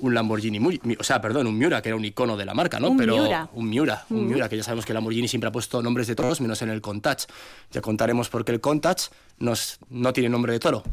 [0.00, 0.60] un Lamborghini,
[0.96, 2.90] o sea, perdón, un Miura, que era un icono de la marca, ¿no?
[2.90, 3.48] Un Pero Miura.
[3.52, 4.28] un Miura, un Mm.
[4.28, 6.80] Miura, que ya sabemos que Lamborghini siempre ha puesto nombres de toros, menos en el
[6.80, 7.24] Countach.
[7.72, 9.06] Ya contaremos por qué el Countach
[9.40, 10.84] nos- no tiene nombre de toro.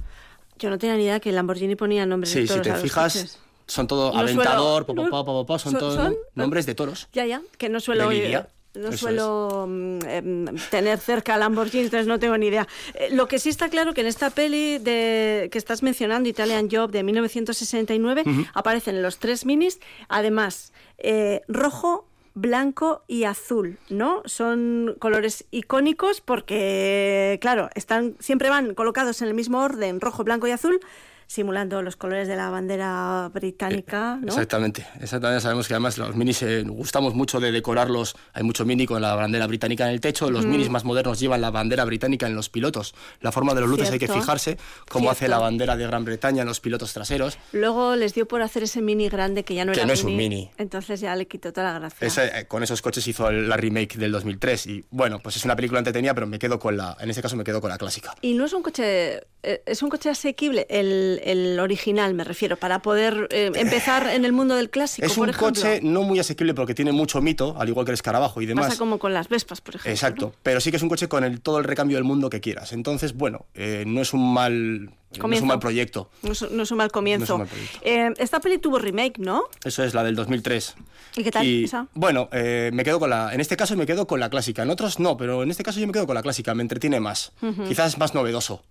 [0.57, 2.63] Yo no tenía ni idea que el Lamborghini ponía nombres de Sí, si toros a
[2.63, 3.39] te los fijas, coches.
[3.67, 6.15] son todo No suelo- aventador, po, po, no- po, po, po, son son- todos son-
[6.35, 7.07] nombres de toros.
[7.13, 12.07] Ya, ya, que no suelo, De Lidia, no eso suelo em, tener cerca Lamborghini, entonces
[12.07, 12.67] no tengo ni idea.
[12.93, 16.69] Eh, lo que sí está claro que en esta peli de, que estás mencionando, Italian
[16.71, 18.45] Job de 1969, Ujú.
[18.53, 19.79] aparecen los tres minis,
[20.09, 24.21] además eh, rojo, blanco y azul, ¿no?
[24.25, 30.45] Son colores icónicos porque, claro, están siempre van colocados en el mismo orden, rojo, blanco
[30.45, 30.79] y azul,
[31.27, 34.27] simulando los colores de la bandera británica, ¿no?
[34.27, 35.41] Exactamente, exactamente.
[35.41, 38.15] Sabemos que además los minis eh, gustamos mucho de decorarlos.
[38.33, 40.29] Hay mucho mini con la bandera británica en el techo.
[40.29, 40.49] Los Mm.
[40.49, 42.93] minis más modernos llevan la bandera británica en los pilotos.
[43.21, 44.57] La forma de los luces hay que fijarse
[44.89, 47.37] cómo hace la bandera de Gran Bretaña en los pilotos traseros.
[47.51, 50.03] Luego les dio por hacer ese mini grande que ya no Que era no es
[50.03, 50.51] un mini.
[50.57, 52.07] Entonces ya le quitó toda la gracia.
[52.07, 55.45] Ese, eh, con esos coches hizo el- la remake del 2003 y bueno, pues es
[55.45, 57.77] una película entretenida, pero me quedo con la, en este caso me quedo con la
[57.77, 58.13] clásica.
[58.21, 59.27] Y no es un coche, eh,
[59.65, 64.33] es un coche asequible, el, el original me refiero, para poder eh, empezar en el
[64.33, 65.47] mundo del clásico, Es por un ejemplo.
[65.49, 68.65] coche no muy asequible porque tiene mucho mito, al igual que el escarabajo y demás.
[68.67, 69.91] Pasa como con las Vespas, por ejemplo.
[69.91, 72.41] Exacto, pero sí que es un coche con el, todo el recambio del mundo que
[72.41, 72.73] quieras.
[72.73, 75.43] Entonces, bueno, eh, no es un mal, no es Comienzo.
[75.43, 76.09] un mal proyecto.
[76.23, 77.37] No es, no es un mal comienzo.
[77.39, 77.47] No.
[77.81, 79.43] Eh, esta peli tuvo remake, ¿no?
[79.63, 80.75] Eso es la del 2003.
[81.17, 81.87] ¿Y qué tal Y, esa?
[81.93, 83.33] Bueno, eh, me quedo con la.
[83.33, 84.63] En este caso me quedo con la clásica.
[84.63, 86.53] En otros no, pero en este caso yo me quedo con la clásica.
[86.53, 87.31] Me entretiene más.
[87.67, 88.63] Quizás es más novedoso.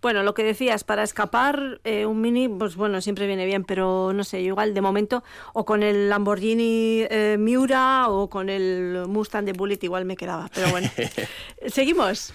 [0.00, 4.12] Bueno, lo que decías, para escapar eh, un mini, pues bueno, siempre viene bien, pero
[4.14, 9.44] no sé, igual de momento, o con el Lamborghini eh, Miura o con el Mustang
[9.44, 10.88] de Bullet igual me quedaba, pero bueno.
[11.66, 12.32] Seguimos.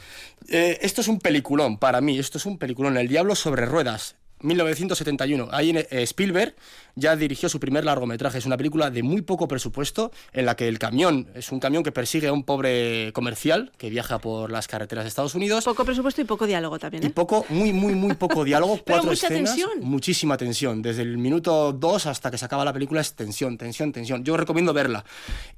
[0.50, 2.20] Eh, esto es un peliculón para mí.
[2.20, 2.98] Esto es un peliculón.
[2.98, 4.16] El Diablo sobre ruedas.
[4.44, 5.50] 1971.
[5.52, 6.56] Ahí eh, Spielberg
[6.96, 8.38] ya dirigió su primer largometraje.
[8.38, 11.84] Es una película de muy poco presupuesto en la que el camión es un camión
[11.84, 15.66] que persigue a un pobre comercial que viaja por las carreteras de Estados Unidos.
[15.66, 17.10] Poco presupuesto y poco diálogo también, Y ¿eh?
[17.10, 18.76] poco, muy, muy, muy poco diálogo.
[18.78, 19.80] Pero cuatro mucha escenas, tensión.
[19.82, 20.82] Muchísima tensión.
[20.82, 24.24] Desde el minuto 2 hasta que se acaba la película es tensión, tensión, tensión.
[24.24, 25.04] Yo recomiendo verla.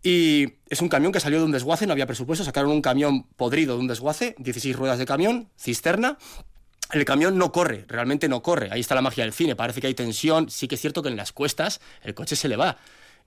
[0.04, 2.46] Y es un camión que salió de un desguace, no había presupuesto.
[2.46, 6.18] Sacaron un camión podrido de un desguace, 16 ruedas de camión, cisterna.
[6.92, 8.70] El camión no corre, realmente no corre.
[8.72, 9.56] Ahí está la magia del cine.
[9.56, 10.50] Parece que hay tensión.
[10.50, 12.78] Sí que es cierto que en las cuestas el coche se le va.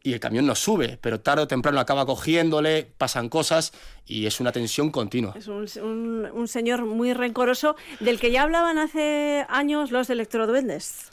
[0.03, 3.73] Y el camión no sube, pero tarde o temprano acaba cogiéndole, pasan cosas
[4.07, 5.35] y es una tensión continua.
[5.37, 11.11] Es un, señor muy rencoroso del que ya hablaban hace años los electroduendes.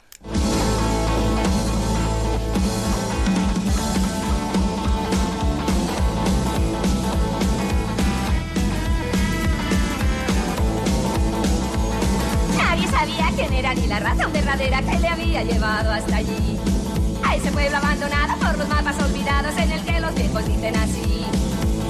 [14.70, 16.58] Que le había llevado hasta allí.
[17.24, 21.26] A ese pueblo abandonado por los mapas olvidados en el que los viejos dicen así.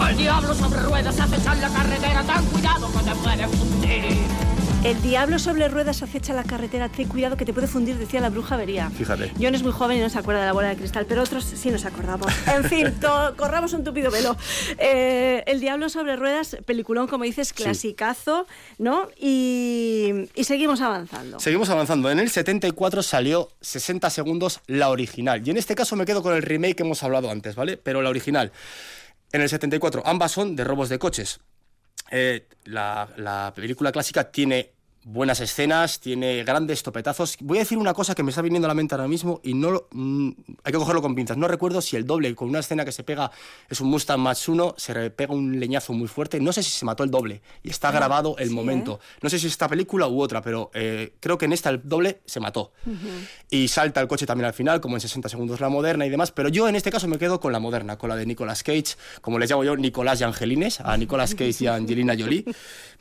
[0.09, 4.44] El diablo sobre ruedas acecha en la carretera, tan cuidado que te puede fundir.
[4.85, 8.29] El diablo sobre ruedas acecha la carretera, ten cuidado que te puede fundir, decía la
[8.29, 8.91] bruja vería.
[8.91, 9.31] Fíjate.
[9.41, 11.43] John es muy joven y no se acuerda de la bola de cristal, pero otros
[11.43, 12.31] sí nos acordamos.
[12.45, 12.93] En fin,
[13.35, 14.37] corramos un tupido velo.
[14.77, 18.45] Eh, el Diablo sobre ruedas, peliculón, como dices, clasicazo,
[18.77, 19.09] ¿no?
[19.19, 21.39] Y, y seguimos avanzando.
[21.39, 22.11] Seguimos avanzando.
[22.11, 25.41] En el 74 salió 60 segundos la original.
[25.43, 27.77] Y en este caso me quedo con el remake que hemos hablado antes, ¿vale?
[27.77, 28.51] Pero la original.
[29.31, 31.39] En el 74, ambas son de robos de coches.
[32.11, 34.74] Eh, la, la película clásica tiene
[35.07, 37.37] buenas escenas, tiene grandes topetazos.
[37.41, 39.53] Voy a decir una cosa que me está viniendo a la mente ahora mismo y
[39.53, 40.29] no lo- mm,
[40.63, 41.37] hay que cogerlo con pinzas.
[41.37, 43.29] No recuerdo si el doble con una escena que se pega
[43.69, 46.39] es un Mustang Mach 1, se pega un leñazo muy fuerte.
[46.39, 48.99] No sé si se mató el doble y está Ah, grabado el sí, momento.
[49.21, 51.81] No sé si es esta película u otra, pero eh, creo que en esta el
[51.83, 52.71] doble se mató.
[53.51, 56.31] Y salta el coche también al final, como en 60 segundos la moderna y demás.
[56.31, 58.95] Pero yo en este caso me quedo con la moderna, con la de Nicolas Cage,
[59.21, 62.43] como les llamo yo, Nicolás y Angelines, a Nicolas Cage y a Angelina Jolie.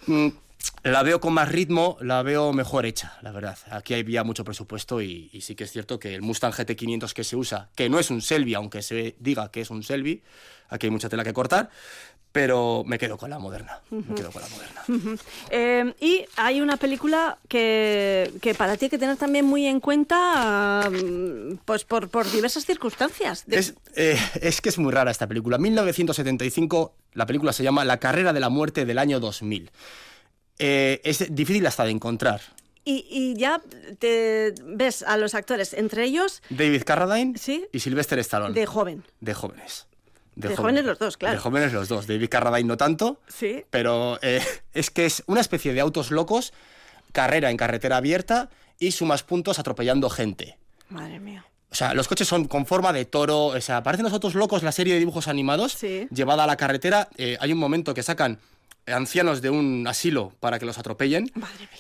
[0.83, 3.59] La veo con más ritmo, la veo mejor hecha, la verdad.
[3.71, 7.25] Aquí había mucho presupuesto y, y sí que es cierto que el Mustang GT500 que
[7.25, 10.23] se usa, que no es un Selvi, aunque se diga que es un Selvi,
[10.69, 11.71] aquí hay mucha tela que cortar,
[12.35, 13.79] pero me quedo con la moderna.
[13.91, 14.83] Me quedo con la moderna.
[15.51, 19.79] Eh, y hay una película que, que para ti hay que tener también muy en
[19.79, 23.45] cuenta, mm, pues por, por diversas circunstancias.
[23.49, 25.59] Es, eh, es que es muy rara esta película.
[25.59, 29.71] 1975, la película se llama La carrera de la muerte del año 2000.
[30.59, 32.41] Eh, es difícil hasta de encontrar.
[32.87, 33.61] y, y ya
[33.99, 37.65] te ves a los actores, entre ellos David Carradine Sí.
[37.73, 38.53] y Sylvester Stallone.
[38.55, 39.05] de joven.
[39.21, 39.87] de jóvenes.
[40.37, 41.35] De jóvenes los dos, claro.
[41.37, 42.07] De jóvenes los dos.
[42.07, 43.65] David Carradine no tanto, Sí.
[43.71, 44.43] pero eh,
[44.75, 46.53] es que es una especie de autos locos,
[47.13, 50.59] carrera en carretera abierta y sumas puntos atropellando gente.
[50.89, 51.47] Madre mía.
[51.71, 54.63] O sea, los coches son con forma de toro, o sea, parecen los autos locos,
[54.63, 56.07] la serie de dibujos animados, Sí.
[56.13, 57.09] llevada a la carretera.
[57.17, 58.39] eh, hay un momento que sacan
[58.87, 61.31] ancianos de un asilo para que los atropellen.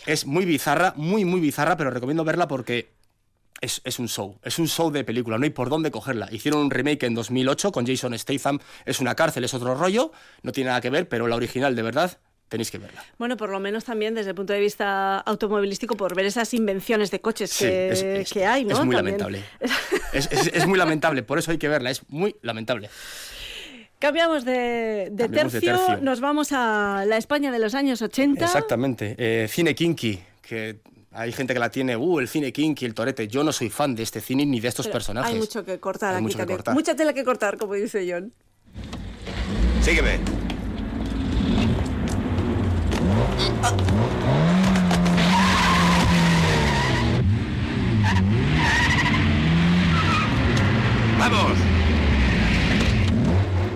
[0.07, 2.90] Es muy bizarra, muy, muy bizarra, pero recomiendo verla porque
[3.61, 6.28] es, es un show, es un show de película, no hay por dónde cogerla.
[6.32, 10.52] Hicieron un remake en 2008 con Jason Statham, es una cárcel, es otro rollo, no
[10.52, 13.02] tiene nada que ver, pero la original de verdad tenéis que verla.
[13.18, 17.11] Bueno, por lo menos también desde el punto de vista automovilístico, por ver esas invenciones
[17.11, 18.78] de coches Sí, que, es- es- que hay, ¿no?
[18.78, 19.18] Es muy También.
[19.18, 19.44] lamentable.
[20.12, 22.88] Es muy lamentable, por eso hay que verla, es muy lamentable.
[24.05, 28.44] Cambiamos de, de Cambiamos de tercio, nos vamos a la España de los años 80.
[28.44, 29.14] Exactamente.
[29.16, 30.80] Eh, cine kinky, que
[31.11, 33.26] hay gente que la tiene, uh, el cine kinky, el torete.
[33.28, 35.32] Yo no soy fan de este cine ni de estos Pero personajes.
[35.32, 36.59] Hay mucho que cortar Hay aquí mucho que también.
[36.59, 36.74] cortar.
[36.74, 38.30] Mucha tela que cortar, como dice John.
[39.80, 40.18] Sígueme.
[51.18, 51.74] ¡Vamos!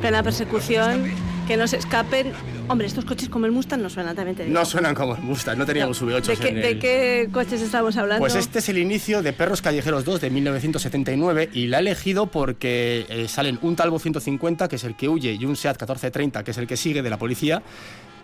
[0.01, 1.11] Plena persecución,
[1.49, 2.33] que no se escapen.
[2.69, 4.55] Hombre, estos coches como el Mustang no suenan, también te digo.
[4.57, 6.79] No suenan como el Mustang, no teníamos V8 ¿De qué, en de el...
[6.79, 8.21] qué coches estamos hablando?
[8.21, 12.27] Pues este es el inicio de Perros Callejeros 2 de 1979 y la he elegido
[12.27, 16.45] porque eh, salen un Talbot 150, que es el que huye, y un SEAT 1430,
[16.45, 17.63] que es el que sigue de la policía,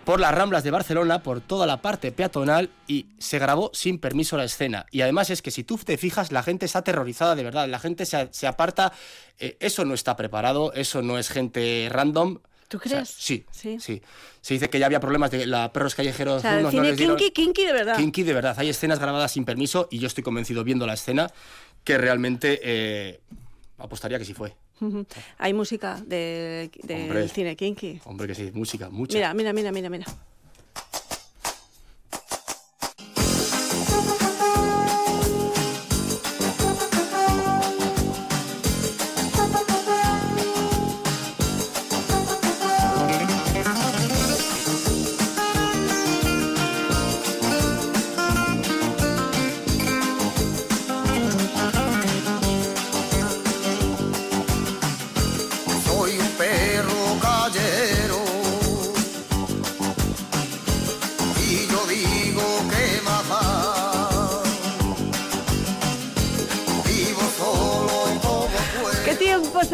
[0.05, 4.37] por las Ramblas de Barcelona, por toda la parte peatonal y se grabó sin permiso
[4.37, 4.85] la escena.
[4.91, 7.79] Y además es que si tú te fijas, la gente está aterrorizada de verdad, la
[7.79, 8.93] gente se, se aparta,
[9.39, 12.39] eh, eso no está preparado, eso no es gente random.
[12.67, 13.09] ¿Tú O sea, crees?
[13.17, 13.77] sí, Sí.
[13.79, 14.01] sí,
[14.41, 16.71] Se dice que ya había problemas de la Perros Callejeros o sea, el 1, no
[16.71, 17.95] cine les dieron- kinky, kinky de verdad.
[17.97, 18.55] Kinky de verdad.
[18.59, 21.31] Hay escenas grabadas sin permiso y yo estoy convencido viendo la escena
[21.83, 23.21] que realmente eh,
[23.77, 24.55] apostaría que sí fue.
[25.37, 27.27] Hay música de, del Hombre.
[27.29, 28.01] cine kinky.
[28.05, 29.17] Hombre, que sí, música, mucha.
[29.17, 30.05] Mira, mira, mira, mira, mira.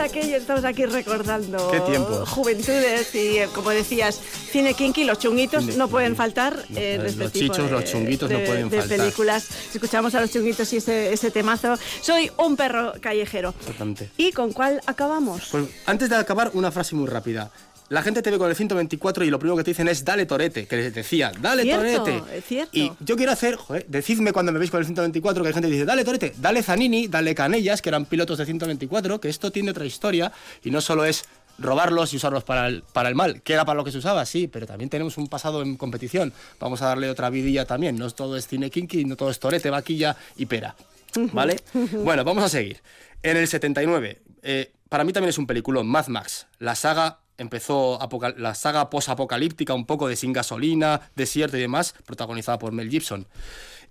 [0.05, 1.69] Estamos aquí recordando?
[1.71, 2.27] ¿Qué tiempos?
[2.29, 4.19] Juventudes y, eh, como decías,
[4.51, 8.29] cine kinky, los chunguitos no pueden faltar en los este tipo chichos, de, los chunguitos
[8.31, 8.97] no de- pueden de faltar.
[8.97, 9.47] películas.
[9.73, 11.75] Escuchamos a los chunguitos y ese, ese temazo.
[12.01, 13.53] Soy un perro callejero.
[13.59, 14.09] Exactamente.
[14.17, 15.47] ¿Y con cuál acabamos?
[15.51, 17.51] Pues antes de acabar, una frase muy rápida.
[17.91, 20.25] La gente te ve con el 124 y lo primero que te dicen es dale
[20.25, 22.37] torete, que les decía, dale Cierto, torete.
[22.37, 22.71] es cierto.
[22.71, 25.67] Y yo quiero hacer, joder, decidme cuando me veis con el 124 que hay gente
[25.67, 29.51] que dice, dale torete, dale Zanini, dale Canellas, que eran pilotos de 124, que esto
[29.51, 30.31] tiene otra historia
[30.63, 31.25] y no solo es
[31.59, 34.25] robarlos y usarlos para el, para el mal, que era para lo que se usaba,
[34.25, 36.31] sí, pero también tenemos un pasado en competición.
[36.61, 39.69] Vamos a darle otra vidilla también, no todo es cine kinky, no todo es torete,
[39.69, 40.77] vaquilla y pera.
[41.33, 41.59] ¿Vale?
[42.05, 42.79] bueno, vamos a seguir.
[43.21, 46.47] En el 79, eh, para mí también es un peliculón, Mad Max.
[46.57, 47.99] La saga empezó,
[48.37, 53.27] la saga post-apocalíptica, un poco de sin gasolina, desierto y demás, protagonizada por Mel Gibson.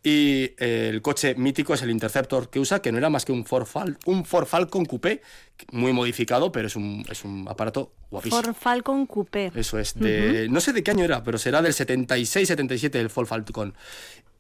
[0.03, 3.33] Y eh, el coche mítico es el Interceptor que usa, que no era más que
[3.33, 5.21] un Ford, Fal- un Ford Falcon Coupé,
[5.73, 8.41] muy modificado, pero es un, es un aparato guapísimo.
[8.43, 9.53] Ford Falcon Coupé.
[9.55, 13.27] Eso es, de, no sé de qué año era, pero será del 76-77 el Ford
[13.27, 13.75] Falcon.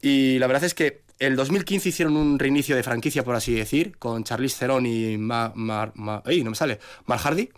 [0.00, 3.98] Y la verdad es que el 2015 hicieron un reinicio de franquicia, por así decir,
[3.98, 7.50] con Charlize Theron y Ma, Ma- Ma- ey, no me sale, Mark Hardy.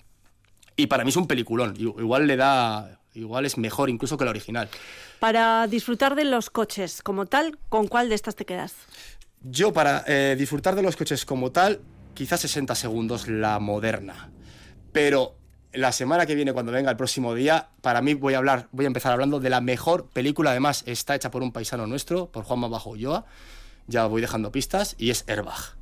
[0.76, 1.74] Y para mí es un peliculón.
[1.76, 4.68] Igual le da, igual es mejor incluso que la original.
[5.20, 8.74] Para disfrutar de los coches como tal, ¿con cuál de estas te quedas?
[9.42, 11.80] Yo para eh, disfrutar de los coches como tal,
[12.14, 14.30] quizás 60 segundos la moderna.
[14.92, 15.36] Pero
[15.72, 18.84] la semana que viene, cuando venga el próximo día, para mí voy a hablar, voy
[18.84, 20.50] a empezar hablando de la mejor película.
[20.50, 23.24] Además, está hecha por un paisano nuestro, por Juanma Bajo Ulloa.
[23.86, 25.76] Ya voy dejando pistas, y es Airbag.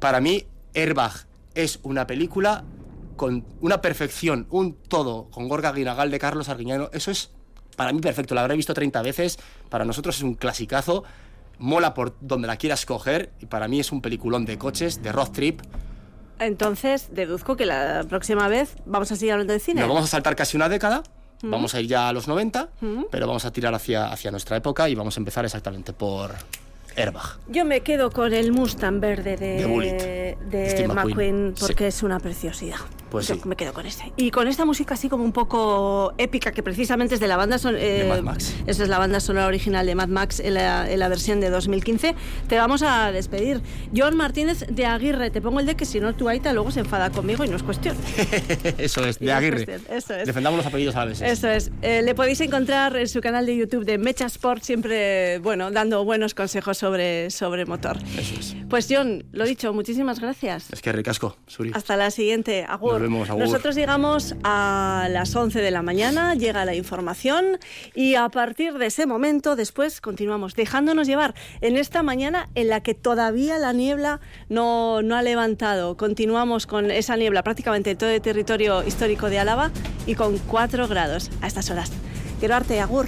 [0.00, 1.12] Para mí, Airbag
[1.54, 2.64] es una película
[3.16, 6.90] con una perfección, un todo, con Gorga Guinagal de Carlos Arguiñano.
[6.92, 7.30] Eso es
[7.76, 8.34] para mí perfecto.
[8.34, 9.38] La habré visto 30 veces.
[9.68, 11.04] Para nosotros es un clasicazo.
[11.58, 13.32] Mola por donde la quieras coger.
[13.40, 15.60] Y para mí es un peliculón de coches, de road trip.
[16.38, 19.80] Entonces, deduzco que la próxima vez vamos a seguir hablando de cine.
[19.80, 21.02] Nos vamos a saltar casi una década.
[21.42, 21.50] Mm.
[21.50, 23.04] Vamos a ir ya a los 90, Mm.
[23.10, 26.32] pero vamos a tirar hacia, hacia nuestra época y vamos a empezar exactamente por
[26.96, 27.38] Airbag.
[27.48, 29.92] Yo me quedo con el Mustang verde de, De Bullitt.
[29.94, 32.76] de McQueen, McQueen, porque es una preciosidad.
[33.10, 33.42] Pues Yo sí.
[33.44, 34.12] me quedo con este.
[34.16, 37.58] Y con esta música así como un poco épica, que precisamente es de la banda
[37.58, 37.82] sonora.
[37.84, 38.54] De Mad Max.
[38.66, 41.48] Esa es la banda sonora original de Mad Max en la, en la versión de
[41.50, 42.14] 2015.
[42.48, 43.60] Te vamos a despedir.
[43.96, 46.80] John Martínez de Aguirre, te pongo el de que si no tu Aita luego se
[46.80, 47.96] enfada conmigo y no es cuestión.
[48.78, 49.64] Eso es, de no es Aguirre.
[49.66, 50.26] cuestión, Eso es.
[50.26, 51.30] Defendamos los apellidos a veces.
[51.30, 51.70] Eso es.
[51.82, 56.04] Eh, le podéis encontrar en su canal de YouTube de Mecha Sport, siempre, bueno, dando
[56.04, 57.96] buenos consejos sobre, sobre motor.
[58.18, 58.54] Eso es.
[58.68, 60.70] Pues John, lo dicho, muchísimas gracias.
[60.70, 61.70] Es que ricasco, Suri.
[61.72, 62.66] Hasta la siguiente.
[62.68, 62.92] Agur.
[62.92, 63.42] Nos vemos, agur.
[63.42, 67.58] Nosotros llegamos a las 11 de la mañana, llega la información
[67.94, 72.82] y a partir de ese momento después continuamos dejándonos llevar en esta mañana en la
[72.82, 74.20] que todavía la niebla
[74.50, 75.96] no, no ha levantado.
[75.96, 79.70] Continuamos con esa niebla prácticamente en todo el territorio histórico de Álava
[80.06, 81.90] y con 4 grados a estas horas.
[82.40, 83.06] Quiero arte, Agur.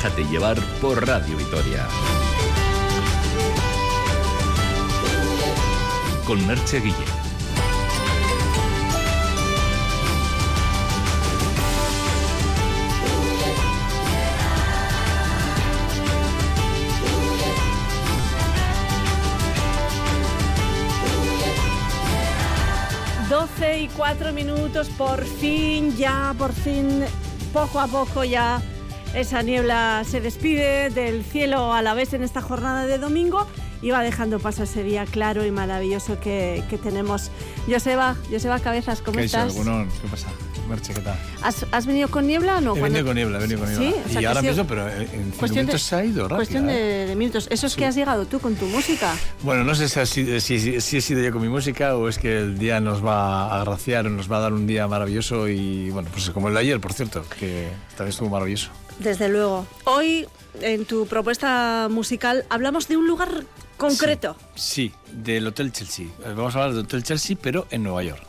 [0.00, 1.88] Déjate llevar por Radio Vitoria.
[6.24, 6.94] Con Merche Guille.
[23.28, 27.04] Doce y 4 minutos, por fin, ya, por fin,
[27.52, 28.62] poco a poco ya
[29.20, 33.46] esa niebla se despide del cielo a la vez en esta jornada de domingo
[33.82, 37.30] y va dejando paso a ese día claro y maravilloso que, que tenemos.
[37.68, 39.54] Joseba, Joseba Cabezas, ¿cómo ¿Qué estás?
[39.54, 40.28] ¿Qué pasa?
[40.68, 41.16] Merche, ¿qué tal?
[41.42, 42.76] ¿Has, has venido con niebla o no?
[42.76, 43.88] He venido con niebla, he venido con niebla.
[43.88, 46.36] Sí, o sea y ahora mismo, pero en cuestión de- minutos se ha ido rápido.
[46.36, 46.72] Cuestión ¿eh?
[46.74, 47.48] de, de minutos.
[47.50, 49.14] Eso es que has llegado tú con tu música.
[49.42, 52.18] Bueno, no sé si, si, si- si he sido yo con mi música o es
[52.18, 55.88] que el día nos va a agraciar, nos va a dar un día maravilloso y,
[55.90, 58.70] bueno, pues como el de ayer, por cierto, que también estuvo maravilloso.
[58.98, 59.66] Desde luego.
[59.84, 60.26] Hoy,
[60.60, 63.44] en tu propuesta musical, hablamos de un lugar
[63.76, 64.36] concreto.
[64.54, 66.06] Sí, del Hotel Chelsea.
[66.24, 68.27] Vamos a hablar del Hotel Chelsea, pero en Nueva York.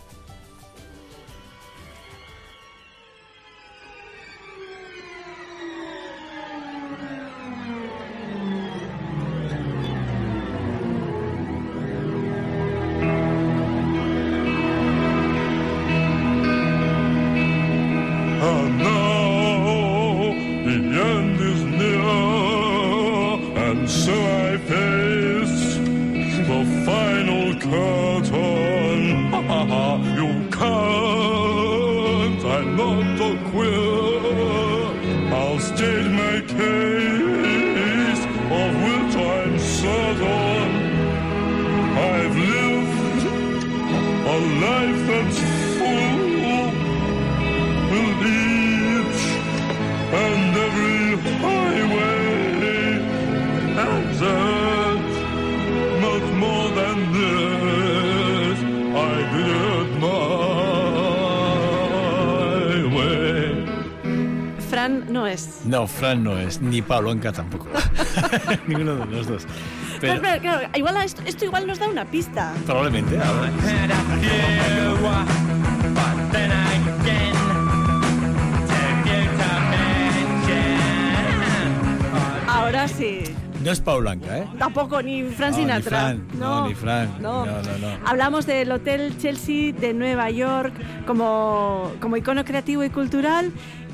[64.90, 65.62] Fran no es.
[65.66, 67.68] No, Fran no es, ni Pablo Anca tampoco.
[68.68, 69.46] Ninguno de los dos.
[70.02, 72.54] Pero, Pero, claro, igual esto, esto igual nos da una pista.
[72.66, 73.52] probablemente, a ver.
[82.48, 83.24] Ahora sí.
[83.64, 84.48] No es Pablo Anca, ¿eh?
[84.58, 85.82] Tampoco, ni Fran No, ni.
[85.82, 87.10] Fran, no, ni Fran.
[87.22, 87.46] no.
[87.46, 88.08] No, no, no.
[88.08, 90.74] Hablamos del Hotel Chelsea de Nueva York
[91.06, 93.52] como, como icono creativo y cultural.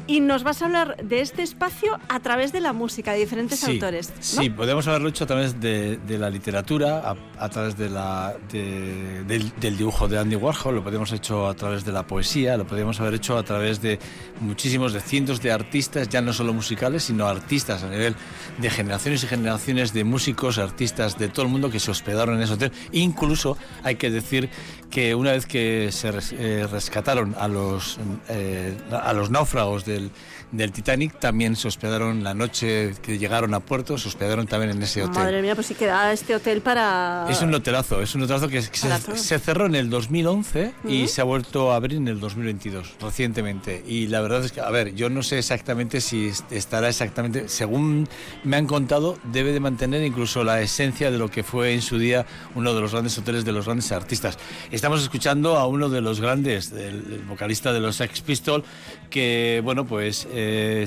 [0.07, 3.59] Y nos vas a hablar de este espacio a través de la música de diferentes
[3.59, 4.09] Sí, autores.
[4.15, 4.41] ¿no?
[4.43, 8.35] Sí, podemos haberlo hecho a través de, de la literatura, a, a través de la,
[8.51, 12.05] de- del, del dibujo de Andy Warhol, lo podemos haber hecho a través de la
[12.05, 13.97] poesía, lo podemos haber hecho a través de
[14.41, 18.15] muchísimos, de cientos de artistas, ya no solo musicales, sino artistas a nivel
[18.59, 22.43] de generaciones y generaciones de músicos, artistas de todo el mundo que se hospedaron en
[22.43, 22.71] ese hotel.
[22.91, 24.51] Incluso hay que decir
[24.91, 27.97] que una vez que se eh, rescataron a los,
[28.29, 30.11] eh, a los náufragos del,
[30.51, 34.83] del Titanic, también se hospedaron la noche que llegaron a puerto, se hospedaron también en
[34.83, 35.15] ese hotel.
[35.23, 37.25] Madre mía, pues sí queda este hotel para...
[37.29, 41.23] Es un hotelazo, es un hotelazo que, se, cerró en el 2011 y se ha
[41.23, 43.83] vuelto a abrir en el 2022, recientemente.
[43.87, 47.47] Y la verdad es que, a ver, yo no sé exactamente si est- estará exactamente,
[47.49, 48.07] según
[48.43, 51.97] me han contado, debe de mantener incluso la esencia de lo que fue en su
[51.97, 52.25] día
[52.55, 54.37] uno de los grandes hoteles de los grandes artistas.
[54.71, 58.65] Estamos escuchando a uno de los grandes, el, el vocalista de los Sex Pistols,
[59.09, 60.85] que, bueno, pues, eh,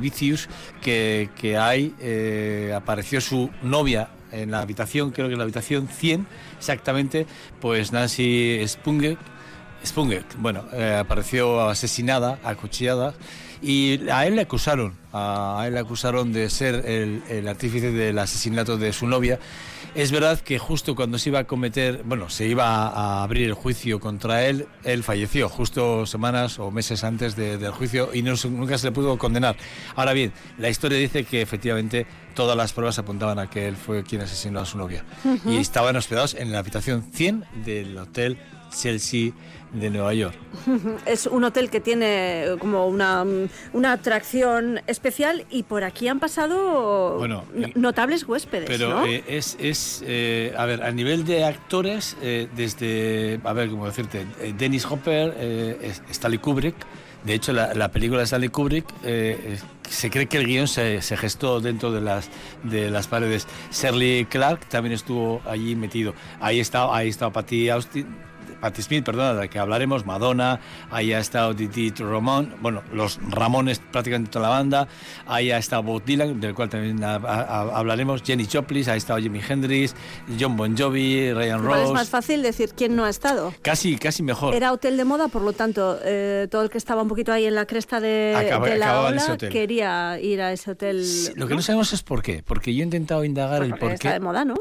[0.00, 0.48] Vicious,
[0.80, 5.88] que, que hay, eh, apareció su novia en la habitación, creo que en la habitación
[5.88, 6.26] 100
[6.58, 7.26] exactamente,
[7.60, 9.16] pues Nancy Spungen,
[9.84, 13.14] Spungen bueno, eh, apareció asesinada, acuchillada,
[13.62, 18.18] y a él le acusaron, a él le acusaron de ser el, el artífice del
[18.18, 19.38] asesinato de su novia.
[19.94, 23.54] Es verdad que justo cuando se iba a cometer, bueno, se iba a abrir el
[23.54, 28.34] juicio contra él, él falleció justo semanas o meses antes de- del juicio y no,
[28.50, 29.56] nunca se le pudo condenar.
[29.96, 34.04] Ahora bien, la historia dice que efectivamente todas las pruebas apuntaban a que él fue
[34.04, 35.04] quien asesinó a su novia.
[35.44, 38.38] Y estaban hospedados en la habitación 100 del Hotel
[38.70, 39.30] Chelsea
[39.72, 40.34] de Nueva York.
[41.06, 46.20] Es un hotel que tiene como una, mm, una atracción especial y por aquí han
[46.20, 47.44] pasado Bueno,
[47.74, 49.06] notables huéspedes, Pero ¿no?
[49.06, 53.86] eh, es, es eh, a ver, a nivel de actores, eh, desde, a ver, cómo
[53.86, 56.74] decirte, eh, Dennis Hopper, eh, Stanley Kubrick,
[57.24, 59.58] de hecho la, la película de Stanley Kubrick, eh, eh,
[59.88, 62.28] se cree que el guion se, se gestó dentro de las,
[62.62, 63.46] de las paredes.
[63.72, 66.14] Shirley Clark también estuvo allí metido.
[66.40, 68.06] Ahí está, ahí está Patty Austin.
[68.60, 73.18] Patti Smith, perdona, de la que hablaremos, Madonna, ahí ha estado Didi Ramón, bueno, los
[73.30, 74.88] Ramones prácticamente toda la banda,
[75.26, 79.18] ahí ha estado Bob Dylan, del cual también ha- ha- hablaremos, Jenny Joplin, ha estado
[79.20, 79.94] Jimi Hendrix,
[80.38, 83.52] John Bon Jovi, Ryan Igual es más fácil decir quién no ha estado.
[83.62, 84.54] casi, casi mejor.
[84.54, 87.46] Era hotel de moda, por lo tanto, eh, todo el que estaba un poquito ahí
[87.46, 88.32] en la cresta de,
[88.78, 91.04] la ola quería ir a ese hotel.
[91.36, 94.08] Lo que no sabemos es por qué, porque yo he intentado indagar el por está
[94.08, 94.14] qué.
[94.14, 94.54] de moda, ¿no?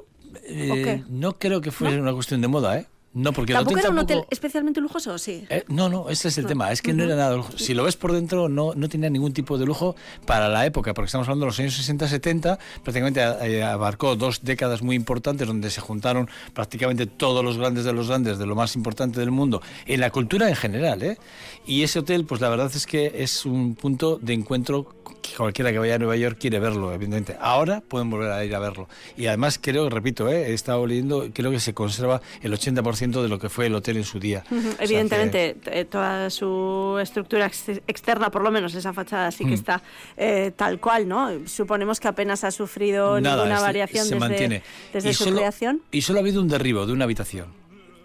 [0.43, 2.85] Eh, no creo que fuese una cuestión de moda, ¿eh?
[3.13, 5.43] No, porque el ¿Tampoco hotel era un tampoco- hotel especialmente lujoso sí?
[5.49, 6.49] Eh, no, no, ese es el No.
[6.49, 6.71] tema.
[6.71, 7.51] Es que no era nada de lujo.
[7.57, 9.95] Si lo ves por dentro, no, no tenía ningún tipo de lujo
[10.27, 12.59] para la época, porque estamos hablando de los años 60-70.
[12.83, 17.93] Prácticamente eh, abarcó dos décadas muy importantes donde se juntaron prácticamente todos los grandes de
[17.93, 21.01] los grandes, de lo más importante del mundo, en la cultura en general.
[21.01, 21.17] ¿eh?
[21.65, 25.71] Y ese hotel, pues la verdad es que es un punto de encuentro que cualquiera
[25.71, 27.35] que vaya a Nueva York quiere verlo, evidentemente.
[27.41, 28.87] Ahora pueden volver a ir a verlo.
[29.17, 30.51] Y además creo, repito, ¿eh?
[30.51, 33.97] he estado leyendo, creo que se conserva el 80% de lo que fue el hotel
[33.97, 34.43] en su día.
[34.49, 39.51] Que- Evidentemente, eh, toda su estructura ex- externa, por lo menos esa fachada, sí que
[39.51, 39.53] Mm.
[39.53, 39.81] está
[40.17, 41.29] eh, tal cual, ¿no?
[41.47, 44.63] Suponemos que apenas ha sufrido Nada, ninguna variación se desde, mantiene.
[44.93, 45.81] desde su solo- creación.
[45.91, 47.47] Y solo ha habido un derribo de una habitación.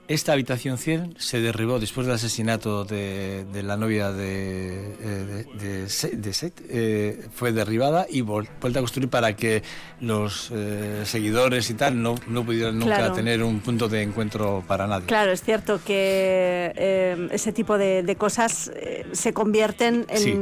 [0.09, 5.69] Esta habitación 100 se derribó después del asesinato de, de la novia de, eh, de,
[5.83, 6.61] de Se- de Seth.
[6.69, 9.63] eh, fue derribada y vuelta a construir para que
[10.01, 13.15] los eh, seguidores y tal no, no pudieran nunca Claro.
[13.15, 15.07] tener un punto de encuentro para nadie.
[15.07, 18.71] Claro, es cierto que eh, ese tipo de, cosas
[19.13, 20.35] se convierten en, Sí,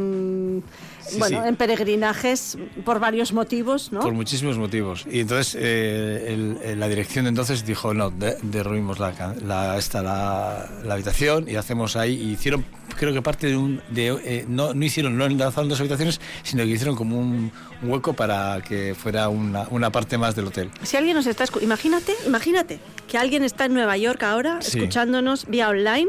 [1.19, 1.49] bueno, sí.
[1.49, 4.01] en peregrinajes por varios motivos, ¿no?
[4.01, 5.05] Por muchísimos motivos.
[5.11, 9.13] Y entonces eh, el- el- la dirección de entonces dijo, no, de- derruimos la,
[9.45, 12.15] la, esta, la, la habitación y hacemos ahí.
[12.15, 12.65] Y hicieron,
[12.97, 13.81] creo que parte de un...
[13.91, 17.91] De, eh, no, no hicieron, no enlazaron dos habitaciones, sino que hicieron como un, un
[17.91, 20.71] hueco para que fuera una, una parte más del hotel.
[20.83, 22.79] Si alguien nos está imagínate, imagínate
[23.09, 24.79] que alguien está en Nueva York ahora Sí.
[24.79, 26.09] escuchándonos vía online.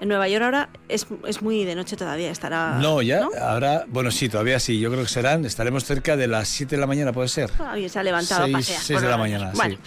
[0.00, 2.78] En Nueva York ahora es, es muy de noche todavía, estará...
[2.80, 6.48] no, ya, ahora, bueno, sí, todavía sí, yo creo que serán, estaremos cerca de las
[6.48, 7.50] 7 de la mañana, puede ser.
[7.66, 8.80] Alguien se ha levantado a Seis- pasear.
[8.82, 9.52] seis por de la mañana.
[9.54, 9.78] Bueno,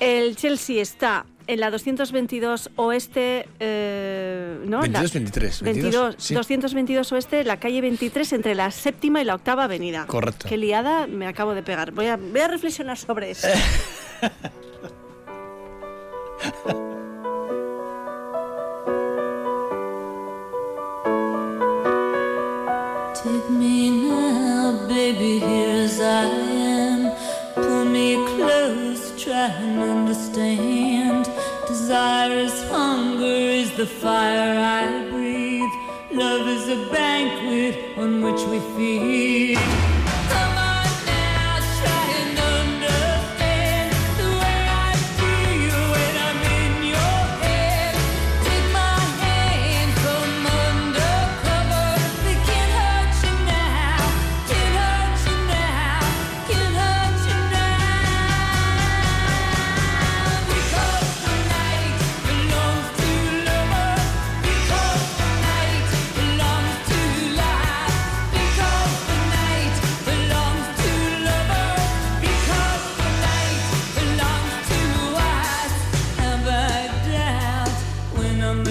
[0.00, 4.80] el Chelsea está en la 222 oeste, eh, ¿no?
[4.80, 6.34] 22, La- 23, 22, sí.
[6.34, 10.06] 222 oeste, la calle 23 entre la séptima y la octava avenida.
[10.06, 10.48] Correcto.
[10.48, 11.92] Qué liada me acabo de pegar.
[11.92, 13.46] Voy a, voy a reflexionar sobre eso.
[23.24, 27.10] Take me now, baby, here as I am.
[27.54, 31.24] Pull me close, try and understand.
[31.66, 35.72] Desire is hunger, is the fire I breathe.
[36.12, 39.93] Love is a banquet on which we feed.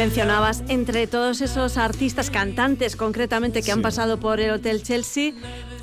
[0.04, 5.32] Mencionabas entre todos esos artistas cantantes, concretamente, que han pasado por el Hotel Chelsea,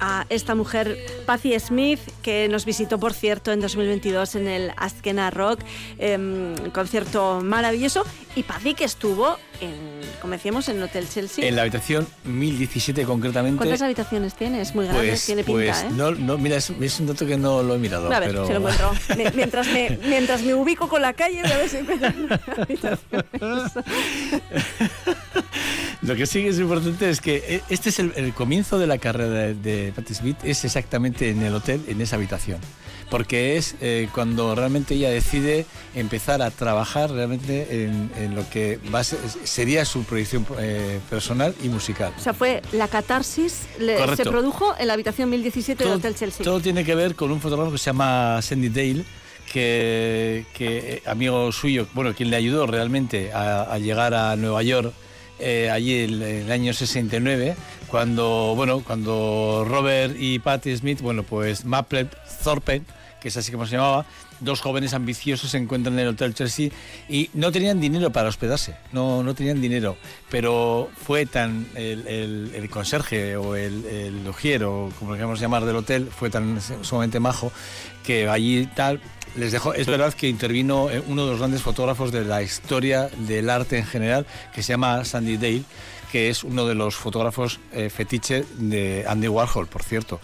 [0.00, 0.96] a esta mujer,
[1.26, 5.60] Patti Smith, que nos visitó, por cierto, en 2022 en el Askena Rock,
[5.98, 8.04] em, concierto maravilloso.
[8.36, 11.46] Y Patti que estuvo, en, como decíamos, en el Hotel Chelsea.
[11.46, 13.58] En la habitación 1017 concretamente.
[13.58, 14.60] ¿Cuántas habitaciones tiene?
[14.60, 15.88] Es muy grande, Pues, tiene pinta, pues ¿eh?
[15.92, 18.06] no, no, mira, es, es un dato que no lo he mirado.
[18.12, 18.46] a ver, pero...
[18.46, 18.92] se lo encuentro.
[19.16, 22.40] Mi- Mientras me, mientras me ubico con la calle, voy a ver si encuentro una
[22.56, 23.24] habitación.
[26.02, 28.86] Lo que sí que es importante es que eh, este es el, el comienzo de
[28.86, 32.58] la carrera de, de Patti Smith, es exactamente en el hotel, en esa habitación.
[33.10, 35.66] Porque es eh, cuando realmente ella decide
[35.96, 41.52] empezar a trabajar realmente en, en lo que va ser- sería su proyección eh, personal
[41.62, 42.12] y musical.
[42.16, 46.44] O sea, fue la catarsis, le- se produjo en la habitación 1017 del Hotel Chelsea.
[46.44, 49.04] Todo tiene que ver con un fotógrafo que se llama Sandy Dale,
[49.52, 54.62] que, que, eh, amigo suyo, bueno, quien le ayudó realmente a, a llegar a Nueva
[54.62, 54.92] York
[55.40, 57.56] eh, allí el, el año 69,
[57.88, 62.08] cuando, bueno, cuando Robert y Patti Smith, bueno, pues Maple
[62.44, 62.82] Thorpe,
[63.20, 64.06] que es así como se llamaba,
[64.40, 66.70] dos jóvenes ambiciosos se encuentran en el Hotel Chelsea
[67.10, 69.96] y no tenían dinero para hospedarse, no, no tenían dinero,
[70.30, 72.06] pero fue tan el,
[72.54, 76.58] el- conserje o el, el ujier o como lo queramos llamar del hotel, fue tan
[76.82, 77.52] sumamente majo
[78.04, 79.00] que allí tal
[79.36, 83.08] les dejó, es verdad que intervino eh, uno de los grandes fotógrafos de la historia
[83.18, 85.62] del arte en general, que se llama Sandy Dale,
[86.10, 90.18] que es uno de los fotógrafos eh, fetiche de Andy Warhol, por cierto.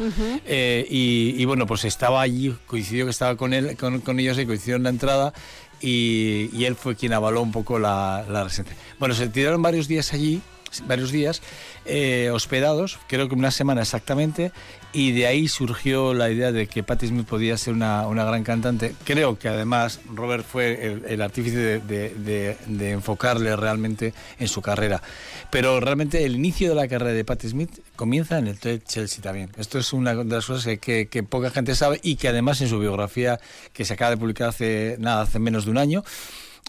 [0.44, 4.36] Eh, y, y bueno, pues estaba allí, coincidió que estaba con él, con, con ellos
[4.38, 5.32] y coincidió en la entrada.
[5.80, 8.74] Y, y él fue quien avaló un poco la, la residencia.
[8.98, 10.40] Bueno, se tiraron varios días allí,
[10.86, 11.42] varios días
[11.84, 14.52] eh, hospedados, creo que una semana exactamente,
[14.96, 18.42] y de ahí surgió la idea de que Patti Smith podía ser una, una gran
[18.44, 18.94] cantante.
[19.04, 22.56] Creo que además Robert fue el, artífice de,
[22.92, 25.02] enfocarle realmente en su carrera.
[25.50, 29.22] Pero realmente el inicio de la carrera de Patti Smith comienza en el Hotel Chelsea
[29.22, 29.50] también.
[29.58, 32.60] Esto es una de las cosas que, que- que poca gente sabe y que además
[32.62, 33.38] en su biografía,
[33.74, 36.04] que se acaba de publicar hace, nada, hace menos de un año,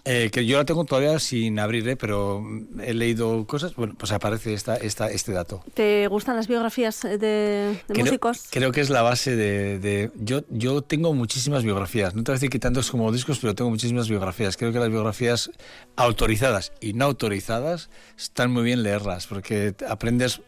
[0.05, 1.95] eh, que yo la tengo todavía sin abrir, ¿eh?
[1.97, 2.41] pero
[2.81, 5.63] he leído cosas, bueno, pues aparece esta, esta, este dato.
[5.73, 8.43] ¿Te gustan las biografías de, de Creo, músicos?
[8.49, 12.35] creo que es la base de, de- yo, yo tengo muchísimas biografías, no te voy
[12.35, 14.55] a decir que tantos como discos, pero tengo muchísimas biografías.
[14.55, 15.49] Creo que las biografías
[15.97, 20.41] autorizadas y no autorizadas están muy bien leerlas, porque aprendes,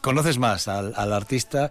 [0.00, 1.70] conoces más al, al artista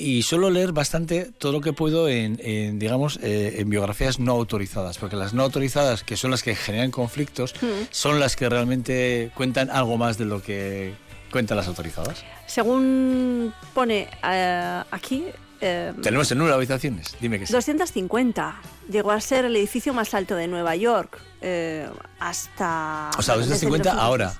[0.00, 4.32] y suelo leer bastante todo lo que puedo en, en, digamos, eh, en biografías no
[4.32, 7.66] autorizadas, porque las no autorizadas, que son las que generan conflictos, Mm.
[7.90, 10.94] son las que realmente cuentan algo más de lo que
[11.30, 12.24] cuentan las autorizadas.
[12.46, 15.24] Según pone eh, aquí,
[15.60, 17.52] eh, Tenemos el número de habitaciones, dime que sí.
[17.52, 21.86] 250 llegó a ser el edificio más alto de Nueva York eh,
[22.18, 23.10] hasta...
[23.18, 24.34] O sea, desde 250 los ahora.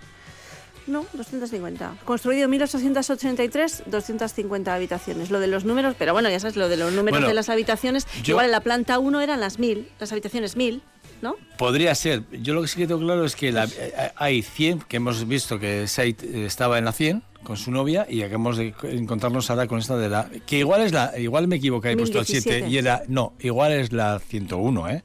[0.90, 1.94] No, 250.
[2.04, 5.30] Construido en 1883, 250 habitaciones.
[5.30, 7.48] Lo de los números, pero bueno, ya sabes, lo de los números Bueno, de las
[7.48, 8.06] habitaciones.
[8.22, 10.82] yo- Igual en la planta 1 eran las 1000, las habitaciones 1000,
[11.22, 11.36] ¿no?
[11.58, 12.22] Podría ser.
[12.42, 15.26] Yo lo que sí que tengo claro es que la- eh, hay 100, que hemos
[15.28, 19.48] visto que Said eh, estaba en la 100 con su novia y acabamos de encontrarnos
[19.50, 20.28] ahora con esta de la...
[20.46, 21.16] Que igual es la...
[21.18, 22.68] Igual me equivoqué, he puesto el 7 1017.
[22.68, 23.02] y era...
[23.08, 25.04] No, igual es la 101, ¿eh?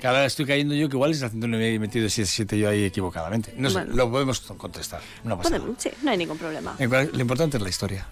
[0.00, 2.68] Que ahora estoy cayendo yo que igual es la 109 y he metido 7 yo
[2.70, 3.52] ahí equivocadamente.
[3.56, 3.94] No sé, Bueno.
[3.96, 5.00] lo podemos contestar.
[5.24, 5.60] No pasa nada.
[5.64, 6.74] Podemos- sí, no hay ningún problema.
[6.78, 8.06] Lo importante es la historia.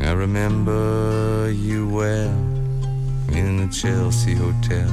[0.00, 2.30] I remember you well
[3.32, 4.88] in the Chelsea Hotel.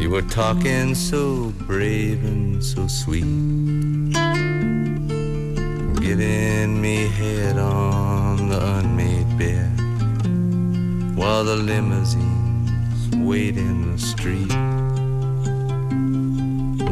[0.00, 3.22] You were talking so brave and so sweet,
[6.00, 9.70] giving me head on the unmade bed
[11.22, 14.48] while the limousines wait in the street.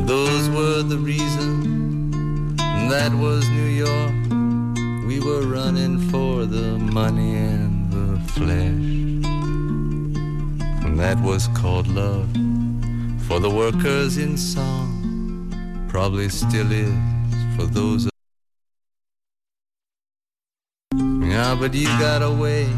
[0.07, 2.57] Those were the reasons,
[2.93, 4.15] that was New York.
[5.09, 8.87] We were running for the money and the flesh.
[10.85, 12.31] And that was called love
[13.27, 15.89] for the workers in song.
[15.89, 16.95] Probably still is
[17.57, 18.09] for those.
[20.95, 22.69] Yeah, but you got away,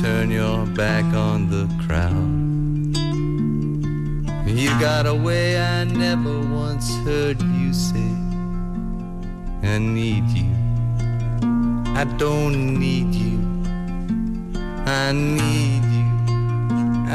[0.00, 2.40] turn your back on the crowd.
[4.48, 8.10] You got a way I never once heard you say,
[9.62, 10.50] I need you.
[11.94, 13.38] I don't need you.
[14.86, 16.08] I need you.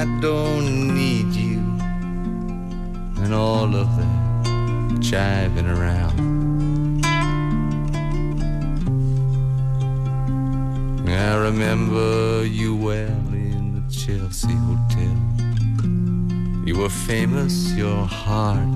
[0.02, 1.58] I don't need you.
[3.24, 6.35] And all of that jiving around.
[11.16, 15.16] I remember you well in the Chelsea Hotel.
[16.66, 18.68] You were famous, your heart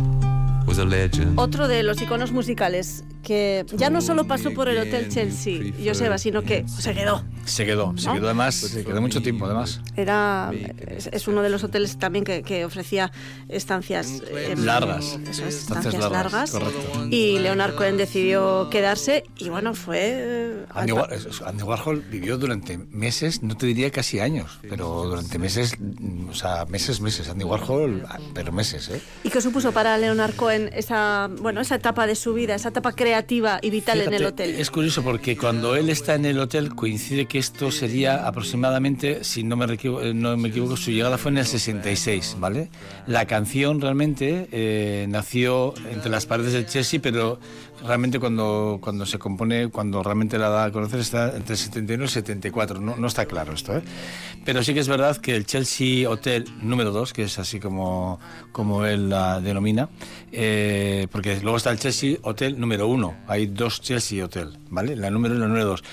[0.65, 1.37] was a legend.
[1.37, 6.17] Otro de los iconos musicales que ya no solo pasó por el Hotel Chelsea, Joseba,
[6.17, 7.23] sino que se quedó.
[7.49, 8.13] Se quedó, se ¿No?
[8.15, 9.81] quedó además, se quedó mucho tiempo además.
[9.95, 10.51] Era,
[10.87, 13.11] es, es uno de los hoteles también que, que ofrecía
[13.49, 15.17] estancias eh, Largas.
[15.29, 16.51] Eso es, Estancias estancias largas, largas.
[16.51, 17.07] correcto.
[17.09, 19.97] Y Leonard Cohen decidió quedarse y bueno, fue...
[20.01, 21.09] eh, Andy, War-
[21.45, 26.33] Andy Warhol vivió durante meses, no te diría casi años, pero durante meses, mm, o
[26.33, 27.29] sea, meses, meses.
[27.29, 29.01] Andy Warhol, ah, pero meses, ¿eh?
[29.23, 32.91] ¿Y qué supuso para Leonard Cohen esa, bueno, esa etapa de su vida, esa etapa
[32.93, 34.55] creativa y vital en el Fíjate, hotel?
[34.59, 39.43] Es curioso porque cuando él está en el hotel coincide que esto sería aproximadamente, si
[39.43, 42.69] no me, eh, no me equivoco, su llegada fue en el 66, ¿vale?
[43.07, 47.39] La canción realmente eh, nació entre las paredes del Chelsea, pero
[47.85, 52.03] realmente cuando, cuando se compone, cuando realmente la da a conocer está entre el 71
[52.03, 53.81] y el 74, no, no está claro esto, ¿eh?
[54.45, 58.19] Pero sí que es verdad que el Chelsea Hotel número 2, que es así como,
[58.51, 59.89] como él la denomina,
[60.31, 64.95] eh, porque luego está el Chelsea Hotel número 1, hay dos Chelsea Hotel, ¿vale?
[64.95, 65.83] La número 1 y la número 2.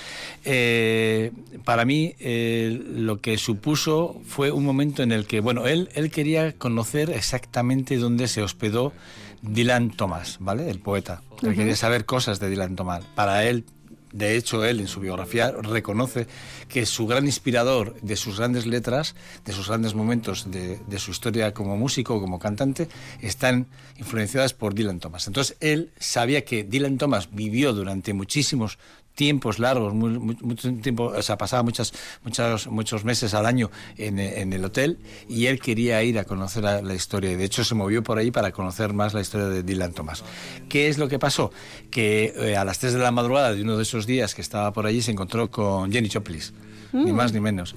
[0.44, 1.32] Eh,
[1.64, 6.10] para mí eh, lo que supuso fue un momento en el que, bueno, él, él
[6.10, 8.92] quería conocer exactamente dónde se hospedó
[9.42, 10.70] Dylan Thomas, ¿vale?
[10.70, 11.22] El poeta.
[11.42, 13.04] Él quería saber cosas de Dylan Thomas.
[13.14, 13.64] Para él,
[14.12, 16.26] de hecho, él en su biografía reconoce
[16.68, 19.14] que su gran inspirador de sus grandes letras,
[19.44, 22.88] de sus grandes momentos de, de su historia como músico, como cantante,
[23.20, 23.66] están
[23.98, 25.26] influenciadas por Dylan Thomas.
[25.26, 28.78] Entonces, él sabía que Dylan Thomas vivió durante muchísimos
[29.16, 34.20] tiempos largos, muy- mucho tiempo, o sea, pasaba muchas, muchos, muchos meses al año en,
[34.20, 34.98] en el hotel
[35.28, 38.18] y él quería ir a conocer la, la historia y de hecho se movió por
[38.18, 40.22] ahí para conocer más la historia de Dylan Thomas.
[40.68, 41.51] ¿Qué es lo que pasó?
[41.90, 44.72] Que eh, a las 3 de la madrugada de uno de esos días que estaba
[44.72, 46.40] por allí se encontró con Jenny Joplin.
[46.93, 47.16] Ni Mm.
[47.16, 47.74] más ni menos.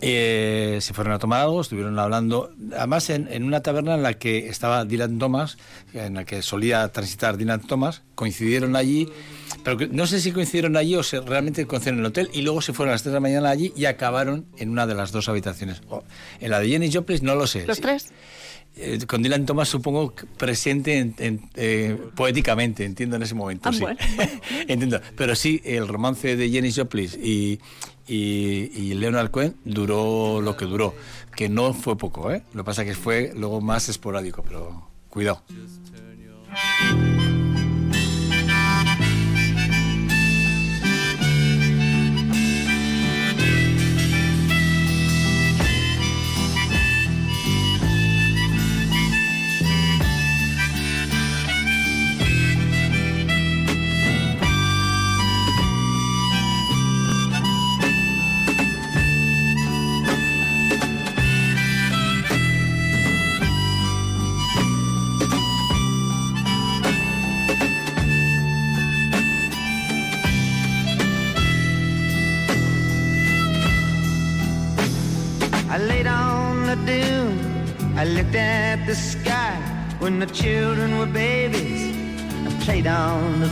[0.00, 4.14] Eh, se fueron a tomar algo, estuvieron hablando, además en, en una taberna en la
[4.14, 5.56] que estaba Dylan Thomas,
[5.94, 9.08] en la que solía transitar Dylan Thomas, coincidieron allí,
[9.62, 12.42] pero que- no sé si coincidieron allí o se, realmente coincidieron en el hotel y
[12.42, 14.94] luego se fueron a las 3 de la mañana allí y acabaron en una de
[14.94, 15.80] las dos habitaciones.
[15.88, 16.02] O-
[16.40, 17.64] en la de Jenny Joplin no lo sé.
[17.66, 18.12] ¿Los tres?
[18.76, 23.72] Eh, con Dylan Thomas supongo presente en- en, eh, poéticamente, entiendo en ese momento, Ah,
[23.72, 23.78] sí.
[23.80, 23.98] bueno.
[24.68, 25.00] entiendo.
[25.16, 27.60] Pero sí, el romance de Jenny Joplin y,
[28.06, 30.94] y, Leonard Cohen duró lo que duró,
[31.34, 32.42] que no fue poco, ¿eh?
[32.52, 35.42] Lo que pasa que fue luego más esporádico, pero cuidado.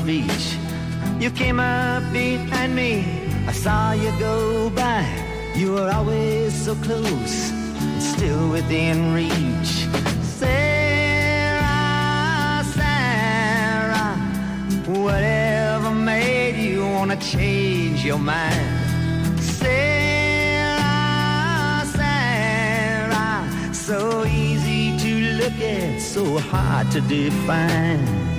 [0.05, 0.57] Beach.
[1.19, 3.05] You came up behind me.
[3.47, 5.07] I saw you go by.
[5.55, 7.53] You were always so close,
[7.99, 9.87] still within reach.
[10.23, 11.63] Sarah,
[12.75, 14.17] Sarah,
[14.87, 19.41] whatever made you wanna change your mind?
[19.41, 20.83] Sarah,
[21.97, 28.32] Sarah, so easy to look at, so hard to define.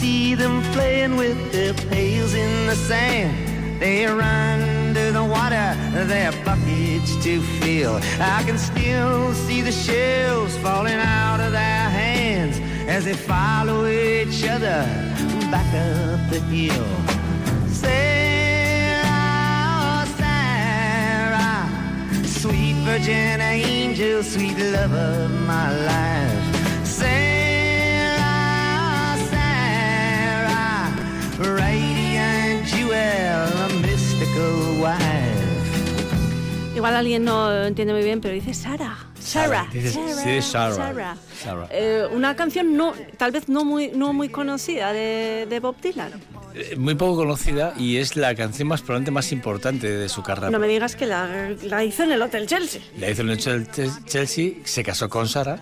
[0.00, 3.80] See them playing with their pails in the sand.
[3.80, 5.68] They run to the water,
[6.14, 7.96] their buckets to fill.
[8.18, 12.58] I can still see the shells falling out of their hands
[12.88, 14.80] as they follow each other
[15.52, 16.90] back up the hill.
[17.68, 19.06] Sarah,
[20.18, 21.68] Sarah,
[22.24, 26.49] sweet virgin angel, sweet love of my life.
[31.40, 35.40] Radiant jewel, a mystical wife.
[36.76, 38.96] Igual alguien no entiende muy bien, pero dice Sara.
[39.18, 39.66] Sarah.
[39.72, 41.16] Sí, Sarah.
[41.70, 46.12] Eh, una canción no, tal vez no muy, no muy conocida de, de Bob Dylan.
[46.54, 50.50] Eh, Muy poco conocida y es la canción más probablemente más importante de su carrera.
[50.50, 52.80] No me digas que la, la hizo en el Hotel Chelsea.
[52.98, 53.68] La hizo en el Chel-
[54.06, 55.58] Chelsea, se casó con Sara,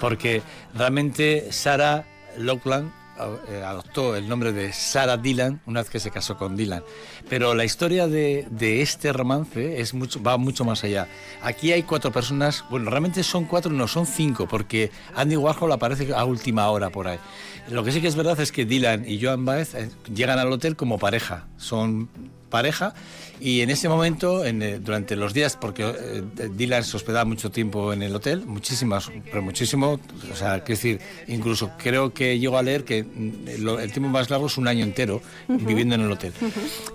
[0.00, 0.42] porque
[0.74, 2.04] realmente Sara
[2.36, 6.82] Lockland adoptó el nombre de Sarah Dylan una vez que se casó con Dylan.
[7.28, 8.46] Pero la historia de,
[8.80, 9.82] este romance
[10.26, 11.08] va mucho más allá.
[11.42, 16.12] Aquí hay cuatro personas, bueno, realmente son cuatro, no son cinco, porque Andy Warhol aparece
[16.14, 17.18] a última hora por ahí.
[17.70, 20.50] Lo que sí que es verdad es que Dylan y Joan Baez eh, llegan al
[20.52, 21.46] hotel como pareja.
[21.58, 22.08] Son
[22.48, 22.94] pareja.
[23.40, 26.22] Y en ese momento, en, eh, durante los días, porque eh,
[26.56, 30.00] Dylan se hospedaba mucho tiempo en el hotel, muchísimas, pero muchísimo,
[30.32, 34.08] o sea, quiero decir, incluso creo que llego a leer que mm, lo- el tiempo
[34.10, 36.32] más largo es un año entero viviendo en el hotel.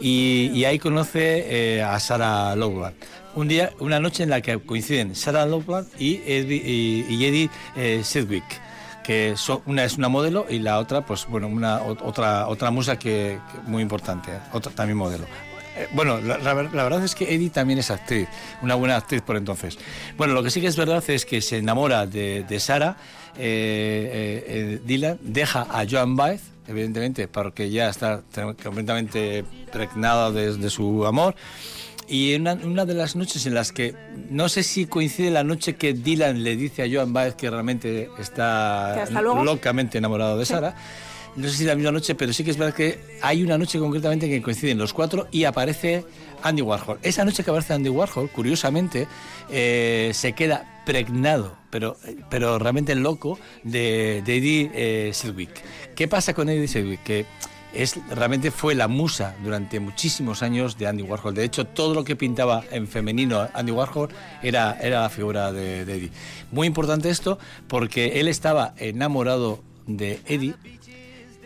[0.02, 1.46] Y, y ahí conoce
[1.78, 2.96] eh, a Sarah Loveland.
[3.36, 7.50] Un día, una noche en la que coinciden Sarah Loveland y Eddie, y, y Eddie
[7.76, 8.44] eh, Sedgwick
[9.04, 9.36] que
[9.66, 13.40] una es una modelo y la otra, pues bueno, una ot- otra otra musa que,
[13.52, 14.40] que muy importante, ¿eh?
[14.54, 15.26] otra también modelo.
[15.76, 18.28] Eh, Bueno, la, la ver- la verdad es que Eddie también es actriz,
[18.62, 19.78] una buena actriz por entonces.
[20.18, 22.96] Bueno, lo que sí que es verdad es que se enamora de, de Sara,
[23.38, 28.22] eh, Dylan, deja a Joan Baez, evidentemente, porque ya está
[28.64, 31.36] completamente pregnada de, de su amor.
[32.08, 33.96] Y en una, una de las noches en las que,
[34.30, 38.10] no sé si coincide la noche que Dylan le dice a Joan Baez que realmente
[38.20, 39.06] está
[39.44, 40.54] locamente enamorado de Sí.
[40.54, 40.76] Sara,
[41.36, 43.80] no sé si la misma noche, pero sí que es verdad que hay una noche
[43.80, 46.06] concretamente en que coinciden los cuatro y aparece
[46.44, 47.00] Andy Warhol.
[47.02, 49.08] Esa noche que aparece Andy Warhol, curiosamente,
[49.50, 51.98] eh, se queda pregnado, pero,
[52.30, 55.50] pero realmente loco, de, de Eddie eh, Sedgwick.
[55.96, 57.02] ¿Qué pasa con Eddie Sedgwick?
[57.04, 57.26] Que
[57.74, 61.34] es, realmente fue la musa durante muchísimos años de Andy Warhol.
[61.34, 64.10] De hecho, todo lo que pintaba en femenino Andy Warhol
[64.42, 66.12] era, era la figura de, Eddie.
[66.52, 70.56] Muy importante esto porque él estaba enamorado de Eddie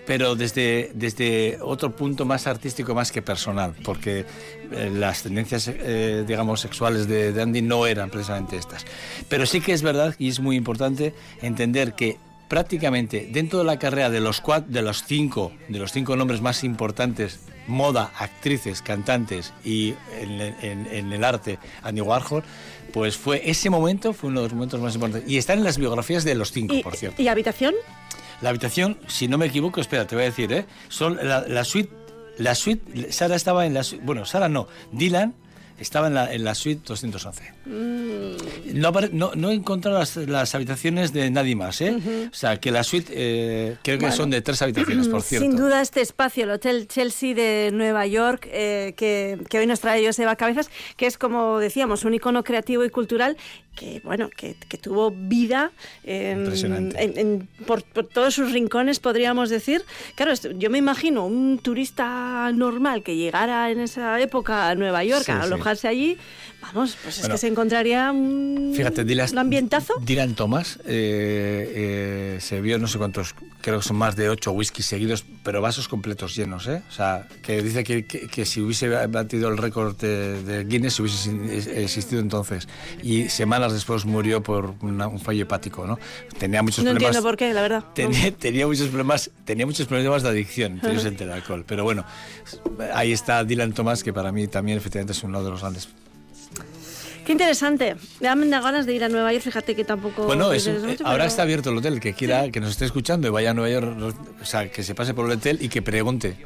[0.06, 4.26] pero desde, desde otro punto más artístico más que personal, porque
[4.72, 8.86] eh, las tendencias, eh, digamos, sexuales de, de Andy no eran precisamente estas.
[9.28, 12.18] Pero sí que es verdad y es muy importante entender que
[12.48, 16.42] prácticamente dentro de la carrera de los cuatro, de los cinco, de los cinco nombres
[16.42, 22.44] más importantes, moda, actrices, cantantes y en, en- en el arte, Andy Warhol,
[22.94, 25.78] pues fue ese momento fue uno de los momentos más importantes y están en las
[25.78, 27.22] biografías de los cinco, ¿Y, por cierto.
[27.22, 27.76] ¿Y habitación?
[28.42, 30.66] La habitación, si no me equivoco, espera, te voy a decir, ¿eh?
[30.90, 31.92] Son la, la suite,
[32.38, 35.34] la suite, Sara estaba en la suite, bueno, Sara no, Dylan
[35.80, 37.57] estaba en la, en la suite 211.
[37.68, 41.98] No, apare- no, no he encontrado las, las habitaciones de nadie más, ¿eh?
[42.32, 44.16] O sea, que la suite eh, creo que Bueno.
[44.16, 45.46] son de tres habitaciones, por cierto.
[45.48, 49.80] Sin duda este espacio, el Hotel Chelsea de Nueva York, eh, que, que hoy nos
[49.80, 53.38] trae Joseba Cabezas, que es como decíamos, un icono creativo y cultural
[53.76, 55.72] que, bueno, que, que tuvo vida
[56.04, 57.04] eh, Impresionante.
[57.04, 59.84] en- en- por, por todos sus rincones, podríamos decir.
[60.16, 65.24] Claro, yo me imagino un turista normal que llegara en esa época a Nueva York
[65.26, 65.44] Sí, a sí.
[65.44, 66.18] alojarse allí,
[66.62, 67.36] vamos, pues es Bueno.
[67.36, 69.94] que se encontraría un, Fíjate, Dylan, un ambientazo.
[70.02, 74.52] Dylan Thomas eh, eh, se vio no sé cuántos, creo que son más de ocho
[74.52, 76.82] whiskies seguidos, pero vasos completos llenos, ¿eh?
[76.90, 80.96] O sea, que dice que, que- que si hubiese batido el récord de, de Guinness,
[80.96, 82.68] si hubiese existido entonces.
[83.02, 85.98] Y semanas después murió por una- un fallo hepático, ¿no?
[86.38, 87.16] Tenía muchos No problemas.
[87.16, 87.84] entiendo por qué, la verdad.
[87.94, 91.64] Tenía, tenía muchos problemas, tenía muchos problemas de adicción, entre el alcohol.
[91.68, 92.06] Pero bueno,
[92.94, 95.88] ahí está Dylan Thomas, que para mí también efectivamente es uno de los grandes
[97.28, 97.98] Qué interesante.
[98.22, 100.24] Me da ganas de ir a Nueva York, fíjate que tampoco...
[100.24, 101.96] Bueno, es mucho, ahora pero- está abierto el hotel.
[101.96, 104.82] El Que quiera, que nos esté escuchando y vaya a Nueva York, o sea, que
[104.82, 106.38] se pase por el hotel y que pregunte.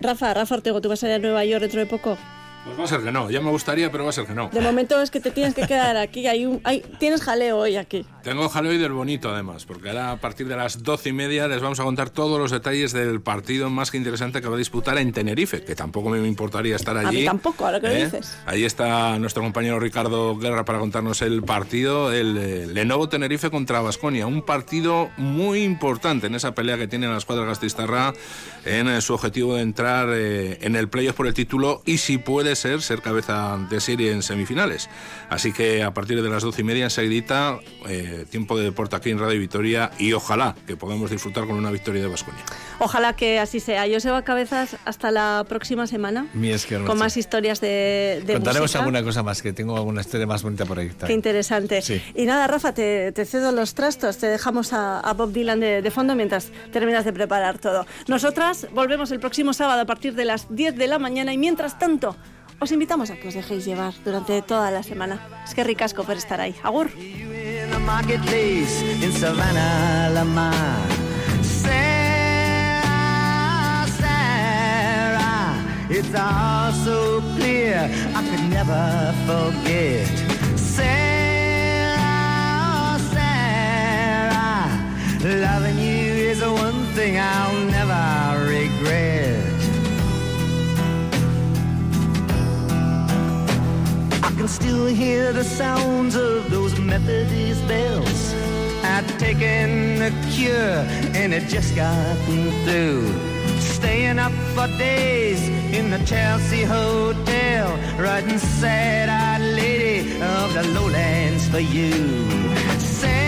[0.00, 2.18] Rafa, Rafa Ortego, ¿tú vas a ir a Nueva York dentro de poco?
[2.64, 4.48] Pues va a ser que no, ya me gustaría, pero va a ser que no.
[4.52, 6.26] De momento es que te tienes que quedar aquí.
[6.26, 8.04] Hay un, hay, tienes jaleo hoy aquí.
[8.24, 11.46] Tengo jaleo y del bonito además, porque ahora a partir de las doce y media
[11.46, 14.58] les vamos a contar todos los detalles del partido más que interesante que va a
[14.58, 17.06] disputar en Tenerife, que tampoco me importaría estar allí.
[17.06, 18.04] A mí tampoco, ahora que lo ¿eh?
[18.06, 18.38] dices.
[18.46, 23.82] Ahí está nuestro compañero Ricardo Guerra para contarnos el partido, el eh, Lenovo Tenerife contra
[23.82, 28.14] Basconia, un partido muy importante en esa pelea que tiene la escuadra gastistarra
[28.64, 32.18] en eh, su objetivo de entrar eh, en el playoff por el título y si
[32.18, 34.88] puede ser, ser cabeza de serie en semifinales.
[35.28, 39.10] Así que a partir de las doce y media enseguidita, eh, tiempo de deporte aquí
[39.10, 42.42] en Radio Vitoria y ojalá que podamos disfrutar con una victoria de Basconia.
[42.78, 43.84] Ojalá que así sea.
[43.92, 46.26] Joseba Cabezas, hasta la próxima semana.
[46.34, 48.78] Mi es que Con más historias de, de Contaremos música.
[48.80, 50.88] alguna cosa más, que tengo alguna historia más bonita por ahí.
[50.88, 51.18] Qué también.
[51.18, 51.82] interesante.
[51.82, 52.00] Sí.
[52.14, 55.82] Y nada, Rafa, te, te cedo los trastos, te dejamos a, a Bob Dylan de,
[55.82, 57.86] de fondo mientras terminas de preparar todo.
[58.08, 61.78] Nosotras volvemos el próximo sábado a partir de las 10 de la mañana y mientras
[61.78, 62.16] tanto
[62.60, 65.20] os invitamos a que os dejéis llevar durante toda la semana.
[65.46, 66.54] Es que ricasco por estar ahí.
[66.62, 66.90] Agur.
[67.64, 70.88] In the marketplace in Savannah, Lamar.
[71.42, 72.84] Sarah,
[74.00, 77.88] Sarah, it's all so clear
[78.18, 80.08] I could never forget.
[80.58, 82.04] Sarah,
[83.14, 84.68] Sarah,
[85.46, 88.04] loving you is the one thing I'll never
[94.46, 98.34] hear the sounds of those Methodist bells.
[98.84, 100.84] I'd taken a cure
[101.14, 103.08] and it just gotten through.
[103.58, 105.40] Staying up for days
[105.72, 112.28] in the Chelsea Hotel, writing sad-eyed lady of the lowlands for you.
[112.78, 113.20] Sarah,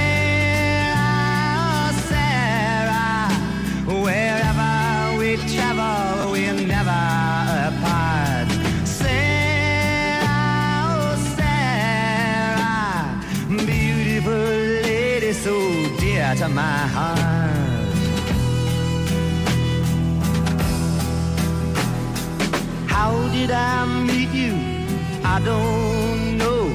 [2.08, 3.30] Sarah,
[4.04, 6.46] wherever we travel, we
[16.48, 17.18] my heart.
[22.86, 24.54] How did I meet you?
[25.24, 26.66] I don't know.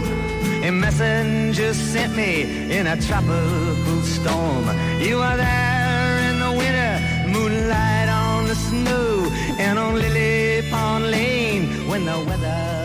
[0.68, 4.66] A messenger sent me in a tropical storm.
[5.00, 6.94] You were there in the winter,
[7.34, 9.28] moonlight on the snow,
[9.58, 12.81] and on Lily Pond Lane when the weather